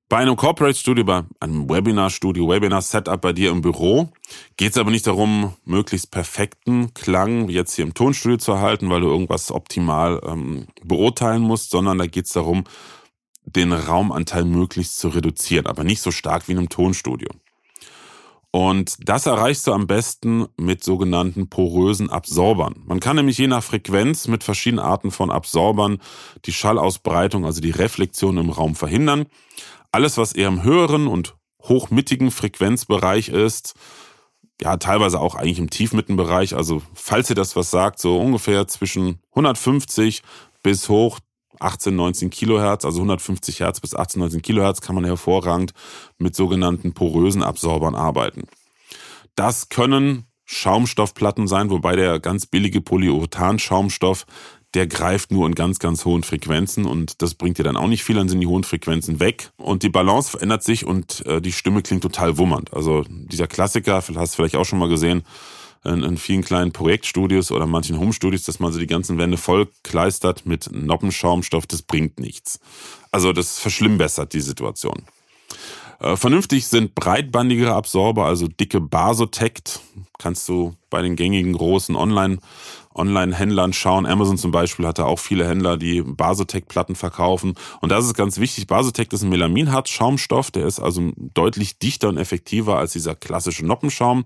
Bei 0.08 0.16
einem 0.16 0.34
Corporate 0.34 0.76
Studio, 0.76 1.04
bei 1.04 1.22
einem 1.38 1.70
Webinar 1.70 2.10
Studio, 2.10 2.48
Webinar 2.48 2.82
Setup 2.82 3.20
bei 3.20 3.32
dir 3.32 3.50
im 3.50 3.60
Büro 3.60 4.08
geht 4.56 4.72
es 4.72 4.78
aber 4.78 4.90
nicht 4.90 5.06
darum, 5.06 5.54
möglichst 5.64 6.10
perfekten 6.10 6.92
Klang 6.94 7.46
wie 7.46 7.52
jetzt 7.52 7.76
hier 7.76 7.84
im 7.84 7.94
Tonstudio 7.94 8.36
zu 8.36 8.50
erhalten, 8.50 8.90
weil 8.90 9.02
du 9.02 9.06
irgendwas 9.06 9.52
optimal 9.52 10.20
ähm, 10.26 10.66
beurteilen 10.82 11.42
musst, 11.42 11.70
sondern 11.70 11.98
da 11.98 12.06
geht 12.06 12.26
es 12.26 12.32
darum, 12.32 12.64
den 13.44 13.72
Raumanteil 13.72 14.44
möglichst 14.44 14.98
zu 14.98 15.08
reduzieren, 15.08 15.66
aber 15.66 15.84
nicht 15.84 16.02
so 16.02 16.10
stark 16.10 16.48
wie 16.48 16.52
in 16.52 16.58
einem 16.58 16.68
Tonstudio. 16.68 17.30
Und 18.52 18.96
das 19.08 19.26
erreichst 19.26 19.66
du 19.66 19.72
am 19.72 19.86
besten 19.86 20.46
mit 20.56 20.82
sogenannten 20.82 21.48
porösen 21.48 22.10
Absorbern. 22.10 22.82
Man 22.84 22.98
kann 22.98 23.16
nämlich 23.16 23.38
je 23.38 23.46
nach 23.46 23.62
Frequenz 23.62 24.26
mit 24.26 24.42
verschiedenen 24.42 24.84
Arten 24.84 25.12
von 25.12 25.30
Absorbern 25.30 25.98
die 26.46 26.52
Schallausbreitung, 26.52 27.44
also 27.44 27.60
die 27.60 27.70
Reflexion 27.70 28.38
im 28.38 28.50
Raum 28.50 28.74
verhindern. 28.74 29.26
Alles, 29.92 30.18
was 30.18 30.32
eher 30.32 30.48
im 30.48 30.64
höheren 30.64 31.06
und 31.06 31.36
hochmittigen 31.62 32.32
Frequenzbereich 32.32 33.28
ist, 33.28 33.74
ja, 34.60 34.76
teilweise 34.76 35.20
auch 35.20 35.36
eigentlich 35.36 35.58
im 35.58 35.70
Tiefmittenbereich. 35.70 36.54
Also, 36.54 36.82
falls 36.92 37.30
ihr 37.30 37.36
das 37.36 37.56
was 37.56 37.70
sagt, 37.70 37.98
so 37.98 38.18
ungefähr 38.18 38.66
zwischen 38.66 39.20
150 39.30 40.22
bis 40.62 40.88
hoch 40.88 41.20
18, 41.60 41.94
19 41.94 42.30
Kilohertz, 42.30 42.84
also 42.84 42.98
150 42.98 43.60
Hertz 43.60 43.80
bis 43.80 43.94
18, 43.94 44.20
19 44.20 44.42
Kilohertz 44.42 44.80
kann 44.80 44.94
man 44.94 45.04
hervorragend 45.04 45.72
mit 46.18 46.34
sogenannten 46.34 46.92
porösen 46.92 47.42
Absorbern 47.42 47.94
arbeiten. 47.94 48.44
Das 49.36 49.68
können 49.68 50.26
Schaumstoffplatten 50.44 51.46
sein, 51.46 51.70
wobei 51.70 51.94
der 51.94 52.18
ganz 52.18 52.46
billige 52.46 52.80
Polyurethan-Schaumstoff, 52.80 54.26
der 54.74 54.86
greift 54.86 55.30
nur 55.30 55.46
in 55.46 55.54
ganz, 55.54 55.78
ganz 55.78 56.04
hohen 56.04 56.22
Frequenzen 56.22 56.86
und 56.86 57.22
das 57.22 57.34
bringt 57.34 57.58
dir 57.58 57.62
dann 57.64 57.76
auch 57.76 57.86
nicht 57.86 58.04
viel, 58.04 58.16
dann 58.16 58.28
sind 58.28 58.40
die 58.40 58.46
hohen 58.46 58.64
Frequenzen 58.64 59.20
weg 59.20 59.50
und 59.56 59.82
die 59.82 59.88
Balance 59.88 60.30
verändert 60.30 60.62
sich 60.62 60.84
und 60.84 61.24
äh, 61.26 61.40
die 61.40 61.52
Stimme 61.52 61.82
klingt 61.82 62.02
total 62.02 62.38
wummernd. 62.38 62.72
Also 62.72 63.04
dieser 63.08 63.46
Klassiker, 63.46 63.94
hast 63.94 64.08
du 64.08 64.36
vielleicht 64.36 64.56
auch 64.56 64.64
schon 64.64 64.78
mal 64.78 64.88
gesehen, 64.88 65.22
in, 65.84 66.02
in 66.02 66.16
vielen 66.16 66.42
kleinen 66.42 66.72
Projektstudios 66.72 67.50
oder 67.52 67.66
manchen 67.66 67.98
Home-Studios, 67.98 68.44
dass 68.44 68.60
man 68.60 68.72
so 68.72 68.78
die 68.78 68.86
ganzen 68.86 69.18
Wände 69.18 69.36
voll 69.36 69.68
kleistert 69.82 70.46
mit 70.46 70.70
Noppenschaumstoff, 70.72 71.66
das 71.66 71.82
bringt 71.82 72.20
nichts. 72.20 72.60
Also 73.10 73.32
das 73.32 73.58
verschlimmbessert 73.58 74.32
die 74.32 74.40
Situation. 74.40 75.02
Äh, 76.00 76.16
vernünftig 76.16 76.66
sind 76.66 76.94
breitbandigere 76.94 77.74
Absorber, 77.74 78.26
also 78.26 78.48
dicke 78.48 78.80
Basotect. 78.80 79.80
Kannst 80.18 80.48
du 80.48 80.74
bei 80.90 81.02
den 81.02 81.16
gängigen 81.16 81.52
großen 81.52 81.96
Online- 81.96 82.38
Online-Händlern 82.94 83.72
schauen. 83.72 84.06
Amazon 84.06 84.36
zum 84.36 84.50
Beispiel 84.50 84.86
hat 84.86 84.98
da 84.98 85.04
auch 85.04 85.18
viele 85.18 85.46
Händler, 85.46 85.76
die 85.76 86.02
Basotec-Platten 86.02 86.96
verkaufen. 86.96 87.54
Und 87.80 87.90
das 87.90 88.04
ist 88.04 88.14
ganz 88.14 88.38
wichtig. 88.38 88.66
Basotec 88.66 89.12
ist 89.12 89.22
ein 89.22 89.28
Melaminharz-Schaumstoff. 89.28 90.50
Der 90.50 90.66
ist 90.66 90.80
also 90.80 91.12
deutlich 91.16 91.78
dichter 91.78 92.08
und 92.08 92.18
effektiver 92.18 92.78
als 92.78 92.92
dieser 92.92 93.14
klassische 93.14 93.64
Noppenschaum. 93.64 94.24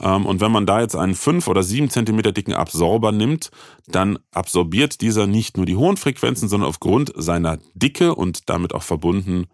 Ähm, 0.00 0.26
und 0.26 0.40
wenn 0.40 0.52
man 0.52 0.66
da 0.66 0.80
jetzt 0.80 0.96
einen 0.96 1.14
fünf 1.14 1.48
oder 1.48 1.62
sieben 1.62 1.90
Zentimeter 1.90 2.32
dicken 2.32 2.54
Absorber 2.54 3.12
nimmt, 3.12 3.50
dann 3.86 4.18
absorbiert 4.32 5.00
dieser 5.00 5.26
nicht 5.26 5.56
nur 5.56 5.66
die 5.66 5.76
hohen 5.76 5.96
Frequenzen, 5.96 6.48
sondern 6.48 6.68
aufgrund 6.68 7.12
seiner 7.16 7.58
Dicke 7.74 8.14
und 8.14 8.48
damit 8.48 8.74
auch 8.74 8.82
verbunden 8.82 9.46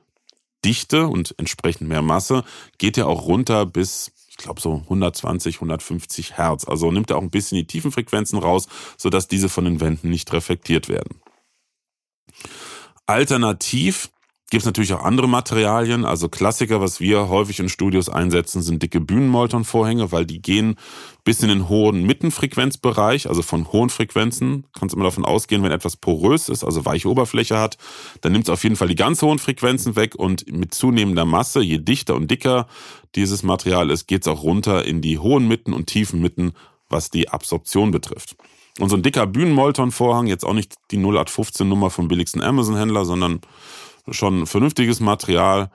Dichte 0.65 1.07
und 1.07 1.35
entsprechend 1.39 1.89
mehr 1.89 2.03
Masse, 2.03 2.43
geht 2.79 2.99
er 2.99 3.07
auch 3.07 3.27
runter 3.27 3.67
bis 3.67 4.11
ich 4.39 4.45
glaube 4.45 4.61
so 4.61 4.83
120, 4.85 5.57
150 5.57 6.37
Hertz. 6.37 6.67
Also 6.67 6.91
nimmt 6.91 7.11
er 7.11 7.17
auch 7.17 7.23
ein 7.23 7.31
bisschen 7.31 7.57
die 7.57 7.67
tiefen 7.67 7.91
Frequenzen 7.91 8.39
raus, 8.39 8.69
sodass 8.99 9.29
diese 9.29 9.49
von 9.49 9.65
den 9.65 9.81
Wänden 9.81 10.11
nicht 10.11 10.33
reflektiert 10.33 10.89
werden. 10.89 11.21
Alternativ 13.07 14.11
Gibt 14.49 14.63
es 14.63 14.67
natürlich 14.67 14.93
auch 14.93 15.03
andere 15.03 15.29
Materialien, 15.29 16.05
also 16.05 16.29
Klassiker, 16.29 16.81
was 16.81 17.01
wir 17.01 17.29
häufig 17.29 17.59
in 17.59 17.69
Studios 17.69 18.09
einsetzen, 18.09 18.63
sind 18.63 18.81
dicke 18.81 19.01
Bühnenmolton-Vorhänge, 19.01 20.13
weil 20.13 20.25
die 20.25 20.41
gehen 20.41 20.77
bis 21.25 21.43
in 21.43 21.49
den 21.49 21.69
hohen 21.69 22.05
Mittenfrequenzbereich, 22.05 23.29
also 23.29 23.43
von 23.43 23.73
hohen 23.73 23.91
Frequenzen. 23.91 24.65
Kannst 24.73 24.95
immer 24.95 25.03
davon 25.03 25.25
ausgehen, 25.25 25.65
wenn 25.65 25.73
etwas 25.73 25.97
porös 25.97 26.49
ist, 26.49 26.63
also 26.63 26.85
weiche 26.85 27.11
Oberfläche 27.11 27.59
hat, 27.59 27.77
dann 28.21 28.31
nimmt 28.31 28.45
es 28.45 28.51
auf 28.51 28.63
jeden 28.63 28.77
Fall 28.77 28.87
die 28.87 28.95
ganz 28.95 29.21
hohen 29.21 29.41
Frequenzen 29.41 29.97
weg 29.97 30.15
und 30.15 30.49
mit 30.53 30.73
zunehmender 30.73 31.25
Masse, 31.25 31.61
je 31.61 31.79
dichter 31.79 32.15
und 32.15 32.31
dicker 32.31 32.69
dieses 33.17 33.43
Material 33.43 33.91
ist, 33.91 34.07
geht 34.07 34.23
es 34.23 34.29
auch 34.29 34.45
runter 34.45 34.85
in 34.85 35.01
die 35.01 35.19
hohen 35.19 35.49
Mitten 35.49 35.73
und 35.73 35.89
tiefen 35.89 36.21
Mitten, 36.21 36.53
was 36.89 37.11
die 37.11 37.29
Absorption 37.29 37.91
betrifft. 37.91 38.37
Und 38.79 38.91
so 38.91 38.97
ein 38.97 39.03
dicker 39.03 39.27
Bühnenmolton-Vorhang, 39.27 40.29
jetzt 40.29 40.45
auch 40.45 40.53
nicht 40.53 40.75
die 40.93 40.99
0815 40.99 41.69
Nummer 41.69 41.91
vom 41.91 42.07
billigsten 42.07 42.43
Amazon-Händler, 42.43 43.05
sondern 43.05 43.41
schon 44.11 44.47
vernünftiges 44.47 45.01
Material. 45.01 45.71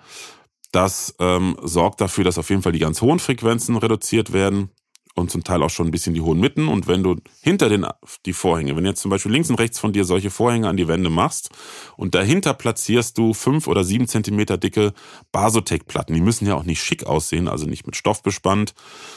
Das 0.71 1.15
ähm, 1.19 1.57
sorgt 1.61 2.01
dafür, 2.01 2.23
dass 2.23 2.37
auf 2.37 2.49
jeden 2.49 2.61
Fall 2.61 2.71
die 2.71 2.79
ganz 2.79 3.01
hohen 3.01 3.19
Frequenzen 3.19 3.75
reduziert 3.77 4.31
werden 4.31 4.69
und 5.15 5.29
zum 5.29 5.43
Teil 5.43 5.61
auch 5.63 5.69
schon 5.69 5.87
ein 5.87 5.91
bisschen 5.91 6.13
die 6.13 6.21
hohen 6.21 6.39
Mitten. 6.39 6.67
Und 6.67 6.87
wenn 6.87 7.03
du 7.03 7.17
hinter 7.41 7.69
den, 7.69 7.85
die 8.25 8.33
Vorhänge, 8.33 8.75
wenn 8.75 8.85
jetzt 8.85 9.01
zum 9.01 9.11
Beispiel 9.11 9.31
links 9.31 9.49
und 9.49 9.59
rechts 9.59 9.79
von 9.79 9.93
dir 9.93 10.05
solche 10.05 10.29
Vorhänge 10.29 10.69
an 10.69 10.77
die 10.77 10.87
Wände 10.87 11.09
machst 11.09 11.49
und 11.97 12.15
dahinter 12.15 12.53
platzierst 12.53 13.17
du 13.17 13.33
fünf 13.33 13.67
oder 13.67 13.83
sieben 13.83 14.07
Zentimeter 14.07 14.57
dicke 14.57 14.93
Basotec-Platten, 15.31 16.13
die 16.13 16.21
müssen 16.21 16.47
ja 16.47 16.55
auch 16.55 16.63
nicht 16.63 16.81
schick 16.81 17.05
aussehen, 17.05 17.47
also 17.47 17.65
nicht 17.65 17.85
mit 17.85 17.95
Stoff 17.95 18.23
bespannt, 18.23 18.73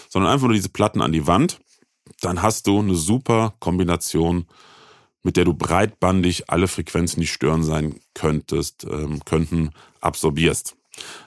sondern 0.08 0.32
einfach 0.32 0.48
nur 0.48 0.54
diese 0.54 0.70
Platten 0.70 1.00
an 1.00 1.12
die 1.12 1.26
Wand, 1.26 1.60
dann 2.20 2.42
hast 2.42 2.66
du 2.66 2.80
eine 2.80 2.94
super 2.94 3.54
Kombination, 3.60 4.46
mit 5.24 5.36
der 5.36 5.44
du 5.44 5.54
breitbandig 5.54 6.48
alle 6.48 6.68
Frequenzen, 6.68 7.20
die 7.20 7.26
stören 7.26 7.64
sein 7.64 7.96
könntest, 8.14 8.84
ähm, 8.84 9.20
könnten, 9.24 9.70
absorbierst. 10.00 10.76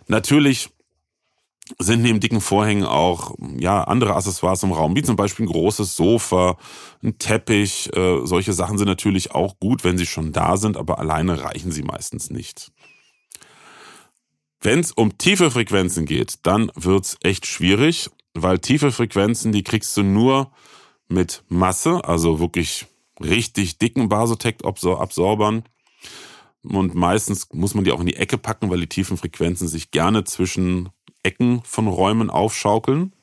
Natürlich 0.07 0.69
sind 1.79 2.01
neben 2.01 2.21
dicken 2.21 2.39
Vorhängen 2.39 2.85
auch 2.85 3.35
ja 3.59 3.83
andere 3.83 4.15
Accessoires 4.15 4.63
im 4.63 4.71
Raum, 4.71 4.95
wie 4.95 5.03
zum 5.03 5.17
Beispiel 5.17 5.45
ein 5.45 5.51
großes 5.51 5.95
Sofa, 5.95 6.57
ein 7.03 7.17
Teppich. 7.17 7.93
Äh, 7.93 8.25
solche 8.25 8.53
Sachen 8.53 8.77
sind 8.77 8.87
natürlich 8.87 9.31
auch 9.31 9.59
gut, 9.59 9.83
wenn 9.83 9.97
sie 9.97 10.05
schon 10.05 10.31
da 10.31 10.55
sind, 10.55 10.77
aber 10.77 10.99
alleine 10.99 11.41
reichen 11.43 11.71
sie 11.71 11.83
meistens 11.83 12.29
nicht. 12.29 12.71
Wenn 14.61 14.79
es 14.79 14.91
um 14.91 15.17
tiefe 15.17 15.51
Frequenzen 15.51 16.05
geht, 16.05 16.39
dann 16.43 16.71
wird's 16.75 17.17
echt 17.21 17.45
schwierig, 17.45 18.09
weil 18.33 18.59
tiefe 18.59 18.91
Frequenzen, 18.91 19.51
die 19.51 19.63
kriegst 19.63 19.95
du 19.97 20.03
nur 20.03 20.51
mit 21.09 21.43
Masse, 21.49 22.03
also 22.03 22.39
wirklich 22.39 22.87
richtig 23.19 23.77
dicken 23.77 24.09
Basotec-Absorbern. 24.09 25.63
Und 26.63 26.95
meistens 26.95 27.47
muss 27.53 27.73
man 27.75 27.83
die 27.83 27.91
auch 27.91 27.99
in 27.99 28.07
die 28.07 28.17
Ecke 28.17 28.37
packen, 28.37 28.69
weil 28.69 28.79
die 28.81 28.87
tiefen 28.87 29.17
Frequenzen 29.17 29.67
sich 29.67 29.91
gerne 29.91 30.23
zwischen 30.23 30.89
Ecken 31.23 31.61
von 31.63 31.87
Räumen 31.87 32.29
aufschaukeln. 32.29 33.13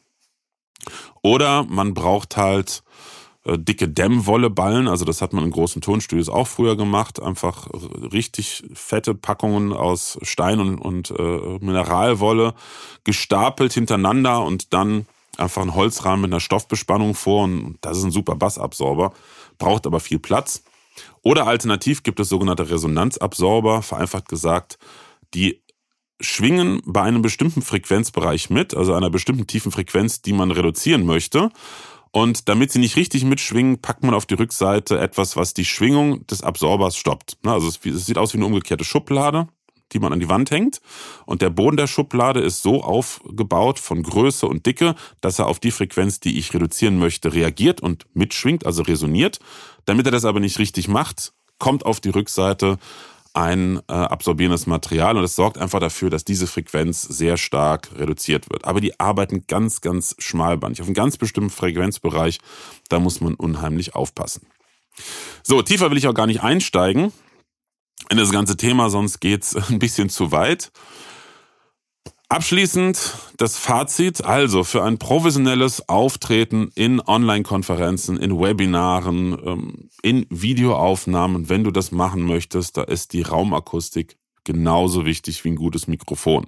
Oder 1.22 1.64
man 1.64 1.94
braucht 1.94 2.36
halt 2.36 2.82
äh, 3.44 3.58
dicke 3.58 3.88
Dämmwolleballen, 3.88 4.88
also 4.88 5.04
das 5.04 5.20
hat 5.20 5.32
man 5.32 5.44
in 5.44 5.50
großen 5.50 5.82
Tonstudios 5.82 6.28
auch 6.28 6.46
früher 6.46 6.76
gemacht, 6.76 7.20
einfach 7.20 7.68
richtig 8.12 8.64
fette 8.72 9.14
Packungen 9.14 9.72
aus 9.72 10.18
Stein 10.22 10.60
und, 10.60 10.78
und 10.78 11.10
äh, 11.10 11.58
Mineralwolle 11.60 12.54
gestapelt 13.04 13.72
hintereinander 13.72 14.42
und 14.42 14.72
dann 14.72 15.06
einfach 15.36 15.62
ein 15.62 15.74
Holzrahmen 15.74 16.22
mit 16.22 16.32
einer 16.32 16.40
Stoffbespannung 16.40 17.14
vor 17.14 17.44
und 17.44 17.76
das 17.82 17.98
ist 17.98 18.04
ein 18.04 18.10
super 18.10 18.36
Bassabsorber, 18.36 19.12
braucht 19.58 19.86
aber 19.86 20.00
viel 20.00 20.18
Platz. 20.18 20.62
Oder 21.22 21.46
alternativ 21.46 22.02
gibt 22.02 22.20
es 22.20 22.28
sogenannte 22.28 22.70
Resonanzabsorber, 22.70 23.82
vereinfacht 23.82 24.28
gesagt, 24.28 24.78
die 25.34 25.62
schwingen 26.20 26.80
bei 26.86 27.02
einem 27.02 27.22
bestimmten 27.22 27.62
Frequenzbereich 27.62 28.50
mit, 28.50 28.74
also 28.74 28.94
einer 28.94 29.10
bestimmten 29.10 29.46
tiefen 29.46 29.72
Frequenz, 29.72 30.22
die 30.22 30.32
man 30.32 30.50
reduzieren 30.50 31.04
möchte. 31.04 31.50
Und 32.12 32.48
damit 32.48 32.70
sie 32.70 32.78
nicht 32.78 32.94
richtig 32.94 33.24
mitschwingen, 33.24 33.80
packt 33.80 34.04
man 34.04 34.14
auf 34.14 34.24
die 34.24 34.34
Rückseite 34.34 35.00
etwas, 35.00 35.36
was 35.36 35.52
die 35.52 35.64
Schwingung 35.64 36.24
des 36.28 36.42
Absorbers 36.42 36.96
stoppt. 36.96 37.38
Also 37.44 37.66
es 37.66 38.06
sieht 38.06 38.18
aus 38.18 38.32
wie 38.32 38.38
eine 38.38 38.46
umgekehrte 38.46 38.84
Schublade, 38.84 39.48
die 39.94 40.00
man 40.00 40.12
an 40.12 40.20
die 40.20 40.28
Wand 40.28 40.50
hängt. 40.50 40.80
Und 41.24 41.40
der 41.40 41.50
Boden 41.50 41.76
der 41.76 41.86
Schublade 41.86 42.40
ist 42.40 42.62
so 42.62 42.82
aufgebaut 42.82 43.78
von 43.78 44.02
Größe 44.02 44.46
und 44.46 44.66
Dicke, 44.66 44.94
dass 45.20 45.38
er 45.38 45.46
auf 45.46 45.60
die 45.60 45.70
Frequenz, 45.70 46.20
die 46.20 46.38
ich 46.38 46.52
reduzieren 46.52 46.98
möchte, 46.98 47.32
reagiert 47.32 47.80
und 47.80 48.06
mitschwingt, 48.14 48.66
also 48.66 48.82
resoniert. 48.82 49.38
Damit 49.84 50.06
er 50.06 50.12
das 50.12 50.24
aber 50.24 50.40
nicht 50.40 50.58
richtig 50.58 50.88
macht, 50.88 51.32
kommt 51.58 51.86
auf 51.86 52.00
die 52.00 52.10
Rückseite 52.10 52.78
ein 53.34 53.80
äh, 53.88 53.92
absorbierendes 53.92 54.66
Material 54.66 55.16
und 55.16 55.24
es 55.24 55.34
sorgt 55.34 55.58
einfach 55.58 55.80
dafür, 55.80 56.08
dass 56.08 56.24
diese 56.24 56.46
Frequenz 56.46 57.02
sehr 57.02 57.36
stark 57.36 57.90
reduziert 57.96 58.48
wird. 58.48 58.64
Aber 58.64 58.80
die 58.80 58.98
arbeiten 59.00 59.46
ganz, 59.48 59.80
ganz 59.80 60.14
schmalbandig, 60.18 60.80
auf 60.80 60.86
einem 60.86 60.94
ganz 60.94 61.16
bestimmten 61.16 61.50
Frequenzbereich, 61.50 62.38
da 62.88 63.00
muss 63.00 63.20
man 63.20 63.34
unheimlich 63.34 63.96
aufpassen. 63.96 64.46
So, 65.42 65.62
tiefer 65.62 65.90
will 65.90 65.98
ich 65.98 66.06
auch 66.06 66.14
gar 66.14 66.28
nicht 66.28 66.44
einsteigen 66.44 67.12
in 68.10 68.16
das 68.16 68.30
ganze 68.30 68.56
Thema, 68.56 68.90
sonst 68.90 69.20
geht's 69.20 69.56
ein 69.70 69.78
bisschen 69.78 70.08
zu 70.08 70.32
weit. 70.32 70.70
Abschließend 72.28 73.14
das 73.36 73.56
Fazit. 73.56 74.24
Also 74.24 74.64
für 74.64 74.82
ein 74.82 74.98
professionelles 74.98 75.88
Auftreten 75.88 76.70
in 76.74 77.00
Online-Konferenzen, 77.00 78.16
in 78.16 78.40
Webinaren, 78.40 79.38
ähm, 79.44 79.90
in 80.02 80.26
Videoaufnahmen, 80.30 81.48
wenn 81.48 81.64
du 81.64 81.70
das 81.70 81.92
machen 81.92 82.22
möchtest, 82.22 82.76
da 82.76 82.82
ist 82.82 83.12
die 83.12 83.22
Raumakustik 83.22 84.16
genauso 84.42 85.04
wichtig 85.04 85.44
wie 85.44 85.50
ein 85.50 85.56
gutes 85.56 85.86
Mikrofon. 85.86 86.46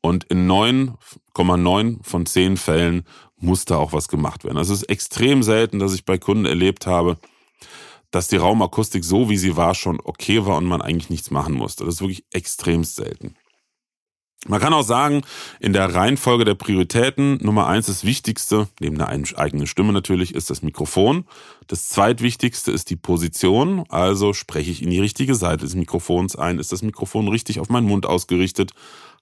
Und 0.00 0.24
in 0.24 0.48
9,9 0.48 1.98
von 2.02 2.26
10 2.26 2.56
Fällen 2.56 3.04
muss 3.36 3.64
da 3.64 3.76
auch 3.76 3.92
was 3.92 4.08
gemacht 4.08 4.44
werden. 4.44 4.58
Es 4.58 4.70
ist 4.70 4.84
extrem 4.84 5.42
selten, 5.42 5.78
dass 5.78 5.94
ich 5.94 6.04
bei 6.04 6.18
Kunden 6.18 6.44
erlebt 6.44 6.86
habe, 6.86 7.18
dass 8.10 8.28
die 8.28 8.36
Raumakustik 8.36 9.04
so 9.04 9.28
wie 9.28 9.36
sie 9.36 9.56
war 9.56 9.74
schon 9.74 10.00
okay 10.02 10.44
war 10.46 10.56
und 10.56 10.66
man 10.66 10.82
eigentlich 10.82 11.10
nichts 11.10 11.30
machen 11.30 11.54
musste. 11.54 11.84
Das 11.84 11.94
ist 11.94 12.00
wirklich 12.00 12.24
extrem 12.32 12.84
selten. 12.84 13.34
Man 14.46 14.60
kann 14.60 14.72
auch 14.72 14.84
sagen, 14.84 15.22
in 15.58 15.72
der 15.72 15.92
Reihenfolge 15.94 16.44
der 16.44 16.54
Prioritäten, 16.54 17.38
Nummer 17.42 17.66
eins, 17.66 17.86
das 17.86 18.04
Wichtigste, 18.04 18.68
neben 18.78 18.96
der 18.96 19.08
eigenen 19.08 19.66
Stimme 19.66 19.92
natürlich, 19.92 20.32
ist 20.32 20.48
das 20.48 20.62
Mikrofon. 20.62 21.24
Das 21.66 21.88
zweitwichtigste 21.88 22.70
ist 22.70 22.88
die 22.88 22.96
Position, 22.96 23.84
also 23.88 24.32
spreche 24.32 24.70
ich 24.70 24.80
in 24.80 24.90
die 24.90 25.00
richtige 25.00 25.34
Seite 25.34 25.64
des 25.64 25.74
Mikrofons 25.74 26.36
ein. 26.36 26.60
Ist 26.60 26.70
das 26.70 26.82
Mikrofon 26.82 27.26
richtig 27.26 27.58
auf 27.58 27.68
meinen 27.68 27.88
Mund 27.88 28.06
ausgerichtet? 28.06 28.70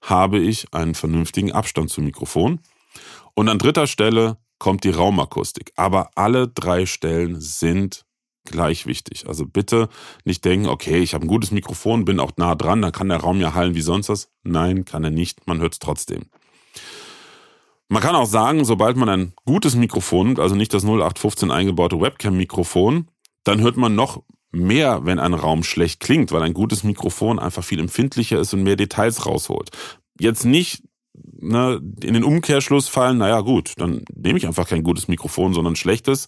Habe 0.03 0.37
ich 0.37 0.71
einen 0.71 0.93
vernünftigen 0.93 1.51
Abstand 1.51 1.89
zum 1.89 2.05
Mikrofon? 2.05 2.59
Und 3.33 3.49
an 3.49 3.57
dritter 3.57 3.87
Stelle 3.87 4.37
kommt 4.59 4.83
die 4.83 4.91
Raumakustik. 4.91 5.71
Aber 5.75 6.11
alle 6.13 6.47
drei 6.47 6.85
Stellen 6.85 7.41
sind 7.41 8.05
gleich 8.47 8.85
wichtig. 8.85 9.25
Also 9.27 9.45
bitte 9.45 9.89
nicht 10.25 10.43
denken, 10.45 10.67
okay, 10.67 10.99
ich 10.99 11.13
habe 11.13 11.25
ein 11.25 11.29
gutes 11.29 11.51
Mikrofon, 11.51 12.05
bin 12.05 12.19
auch 12.19 12.31
nah 12.37 12.55
dran, 12.55 12.81
dann 12.81 12.91
kann 12.91 13.09
der 13.09 13.19
Raum 13.19 13.39
ja 13.39 13.53
hallen 13.53 13.75
wie 13.75 13.81
sonst 13.81 14.09
was. 14.09 14.29
Nein, 14.43 14.85
kann 14.85 15.03
er 15.03 15.11
nicht, 15.11 15.47
man 15.47 15.59
hört 15.59 15.73
es 15.73 15.79
trotzdem. 15.79 16.25
Man 17.89 18.01
kann 18.01 18.15
auch 18.15 18.25
sagen, 18.25 18.65
sobald 18.65 18.97
man 18.97 19.07
ein 19.07 19.33
gutes 19.45 19.75
Mikrofon 19.75 20.39
also 20.39 20.55
nicht 20.55 20.73
das 20.73 20.83
0815 20.83 21.51
eingebaute 21.51 22.01
Webcam-Mikrofon, 22.01 23.07
dann 23.43 23.61
hört 23.61 23.77
man 23.77 23.95
noch 23.95 24.23
mehr, 24.51 25.05
wenn 25.05 25.19
ein 25.19 25.33
Raum 25.33 25.63
schlecht 25.63 25.99
klingt, 25.99 26.31
weil 26.31 26.41
ein 26.41 26.53
gutes 26.53 26.83
Mikrofon 26.83 27.39
einfach 27.39 27.63
viel 27.63 27.79
empfindlicher 27.79 28.39
ist 28.39 28.53
und 28.53 28.63
mehr 28.63 28.75
Details 28.75 29.25
rausholt. 29.25 29.69
Jetzt 30.19 30.45
nicht 30.45 30.83
ne, 31.39 31.81
in 32.03 32.13
den 32.13 32.23
Umkehrschluss 32.23 32.87
fallen, 32.87 33.17
naja 33.17 33.41
gut, 33.41 33.73
dann 33.77 34.03
nehme 34.13 34.37
ich 34.37 34.47
einfach 34.47 34.67
kein 34.67 34.83
gutes 34.83 35.07
Mikrofon, 35.07 35.53
sondern 35.53 35.75
schlechtes 35.75 36.27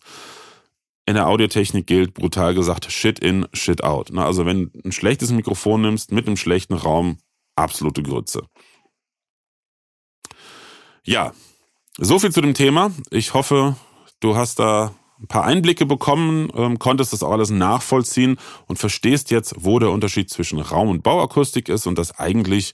in 1.10 1.16
der 1.16 1.28
Audiotechnik 1.28 1.88
gilt, 1.88 2.14
brutal 2.14 2.54
gesagt, 2.54 2.92
shit 2.92 3.18
in, 3.18 3.48
shit 3.52 3.84
out. 3.84 4.16
Also 4.16 4.46
wenn 4.46 4.72
du 4.72 4.80
ein 4.86 4.92
schlechtes 4.92 5.32
Mikrofon 5.32 5.82
nimmst 5.82 6.12
mit 6.12 6.28
einem 6.28 6.38
schlechten 6.38 6.76
Raum, 6.76 7.18
absolute 7.56 8.04
Grütze. 8.04 8.44
Ja, 11.04 11.34
so 11.98 12.20
viel 12.20 12.32
zu 12.32 12.42
dem 12.42 12.54
Thema. 12.54 12.92
Ich 13.10 13.34
hoffe, 13.34 13.76
du 14.20 14.36
hast 14.36 14.60
da 14.60 14.94
ein 15.20 15.28
paar 15.28 15.46
Einblicke 15.46 15.88
bekommen, 15.88 16.52
ähm, 16.56 16.78
konntest 16.78 17.12
das 17.12 17.24
auch 17.24 17.32
alles 17.32 17.50
nachvollziehen 17.50 18.38
und 18.68 18.78
verstehst 18.78 19.32
jetzt, 19.32 19.56
wo 19.58 19.80
der 19.80 19.90
Unterschied 19.90 20.30
zwischen 20.30 20.60
Raum- 20.60 20.90
und 20.90 21.02
Bauakustik 21.02 21.70
ist 21.70 21.88
und 21.88 21.98
dass 21.98 22.20
eigentlich 22.20 22.74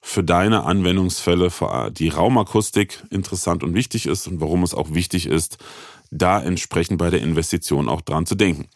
für 0.00 0.24
deine 0.24 0.64
Anwendungsfälle 0.64 1.50
die 1.92 2.08
Raumakustik 2.08 3.02
interessant 3.10 3.62
und 3.62 3.74
wichtig 3.74 4.06
ist 4.06 4.26
und 4.26 4.40
warum 4.40 4.62
es 4.62 4.74
auch 4.74 4.94
wichtig 4.94 5.26
ist, 5.26 5.58
da 6.12 6.40
entsprechend 6.40 6.98
bei 6.98 7.10
der 7.10 7.22
Investition 7.22 7.88
auch 7.88 8.02
dran 8.02 8.26
zu 8.26 8.36
denken. 8.36 8.68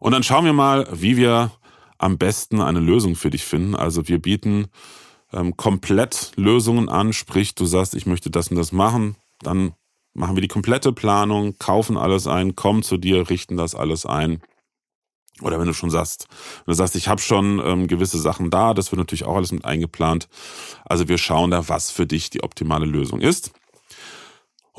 Und 0.01 0.11
dann 0.13 0.25
schauen 0.25 0.47
wir 0.47 0.53
mal, 0.53 0.89
wie 0.93 1.17
wir 1.17 1.53
am 2.01 2.17
besten 2.17 2.63
eine 2.63 2.81
Lösung 2.81 3.15
für 3.15 3.29
dich 3.29 3.45
finden. 3.45 3.77
Also 3.77 4.09
wir 4.09 4.21
bieten 4.21 4.69
ähm, 5.33 5.57
komplett 5.57 6.33
Lösungen 6.37 6.89
an, 6.89 7.13
sprich 7.13 7.55
du 7.55 7.67
sagst, 7.67 7.95
ich 7.95 8.07
möchte 8.07 8.31
das 8.31 8.49
und 8.49 8.57
das 8.57 8.73
machen, 8.73 9.17
dann 9.41 9.75
machen 10.15 10.35
wir 10.35 10.41
die 10.41 10.49
komplette 10.49 10.93
Planung, 10.93 11.59
kaufen 11.59 11.99
alles 11.99 12.27
ein, 12.27 12.57
kommen 12.57 12.83
zu 12.83 12.97
dir, 12.97 13.29
richten 13.29 13.59
das 13.59 13.75
alles 13.75 14.07
ein. 14.07 14.41
Oder 15.43 15.61
wenn 15.61 15.67
du 15.67 15.75
schon 15.75 15.91
sagst, 15.91 16.27
wenn 16.65 16.73
du 16.73 16.77
sagst, 16.77 16.97
ich 16.97 17.07
habe 17.07 17.21
schon 17.21 17.61
ähm, 17.65 17.87
gewisse 17.87 18.19
Sachen 18.19 18.51
da, 18.51 18.73
das 18.73 18.91
wird 18.91 18.99
natürlich 18.99 19.25
auch 19.25 19.37
alles 19.37 19.53
mit 19.53 19.65
eingeplant. 19.67 20.29
Also 20.87 21.07
wir 21.07 21.19
schauen 21.19 21.51
da, 21.51 21.69
was 21.69 21.91
für 21.91 22.07
dich 22.07 22.31
die 22.31 22.43
optimale 22.43 22.87
Lösung 22.87 23.21
ist. 23.21 23.53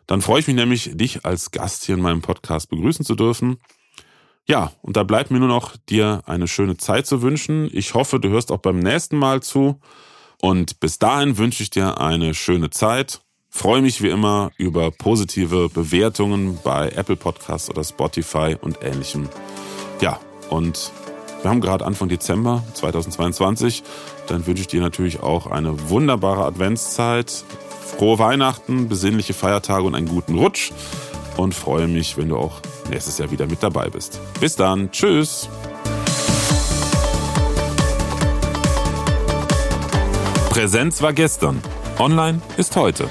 Dann 0.08 0.20
freue 0.20 0.40
ich 0.40 0.48
mich 0.48 0.56
nämlich, 0.56 0.90
dich 0.96 1.24
als 1.24 1.52
Gast 1.52 1.84
hier 1.84 1.94
in 1.94 2.02
meinem 2.02 2.22
Podcast 2.22 2.68
begrüßen 2.68 3.04
zu 3.04 3.14
dürfen. 3.14 3.58
Ja, 4.48 4.72
und 4.82 4.96
da 4.96 5.04
bleibt 5.04 5.30
mir 5.30 5.38
nur 5.38 5.46
noch, 5.46 5.76
dir 5.88 6.22
eine 6.26 6.48
schöne 6.48 6.76
Zeit 6.76 7.06
zu 7.06 7.22
wünschen. 7.22 7.70
Ich 7.72 7.94
hoffe, 7.94 8.18
du 8.18 8.30
hörst 8.30 8.50
auch 8.50 8.58
beim 8.58 8.80
nächsten 8.80 9.16
Mal 9.16 9.44
zu. 9.44 9.78
Und 10.42 10.80
bis 10.80 10.98
dahin 10.98 11.38
wünsche 11.38 11.62
ich 11.62 11.70
dir 11.70 12.00
eine 12.00 12.34
schöne 12.34 12.70
Zeit. 12.70 13.20
Freue 13.56 13.80
mich 13.80 14.02
wie 14.02 14.10
immer 14.10 14.50
über 14.58 14.90
positive 14.90 15.70
Bewertungen 15.70 16.58
bei 16.62 16.90
Apple 16.90 17.16
Podcasts 17.16 17.70
oder 17.70 17.82
Spotify 17.82 18.54
und 18.60 18.80
ähnlichem. 18.82 19.30
Ja, 20.02 20.20
und 20.50 20.92
wir 21.40 21.50
haben 21.50 21.62
gerade 21.62 21.86
Anfang 21.86 22.10
Dezember 22.10 22.62
2022. 22.74 23.82
Dann 24.26 24.46
wünsche 24.46 24.60
ich 24.60 24.66
dir 24.68 24.82
natürlich 24.82 25.20
auch 25.20 25.46
eine 25.46 25.88
wunderbare 25.88 26.44
Adventszeit, 26.44 27.44
frohe 27.96 28.18
Weihnachten, 28.18 28.88
besinnliche 28.90 29.32
Feiertage 29.32 29.84
und 29.84 29.94
einen 29.94 30.08
guten 30.08 30.38
Rutsch. 30.38 30.72
Und 31.38 31.54
freue 31.54 31.88
mich, 31.88 32.18
wenn 32.18 32.28
du 32.28 32.36
auch 32.36 32.60
nächstes 32.90 33.16
Jahr 33.16 33.30
wieder 33.30 33.46
mit 33.46 33.62
dabei 33.62 33.88
bist. 33.88 34.20
Bis 34.38 34.54
dann. 34.54 34.90
Tschüss. 34.92 35.48
Präsenz 40.50 41.00
war 41.00 41.14
gestern. 41.14 41.62
Online 41.98 42.42
ist 42.58 42.76
heute. 42.76 43.08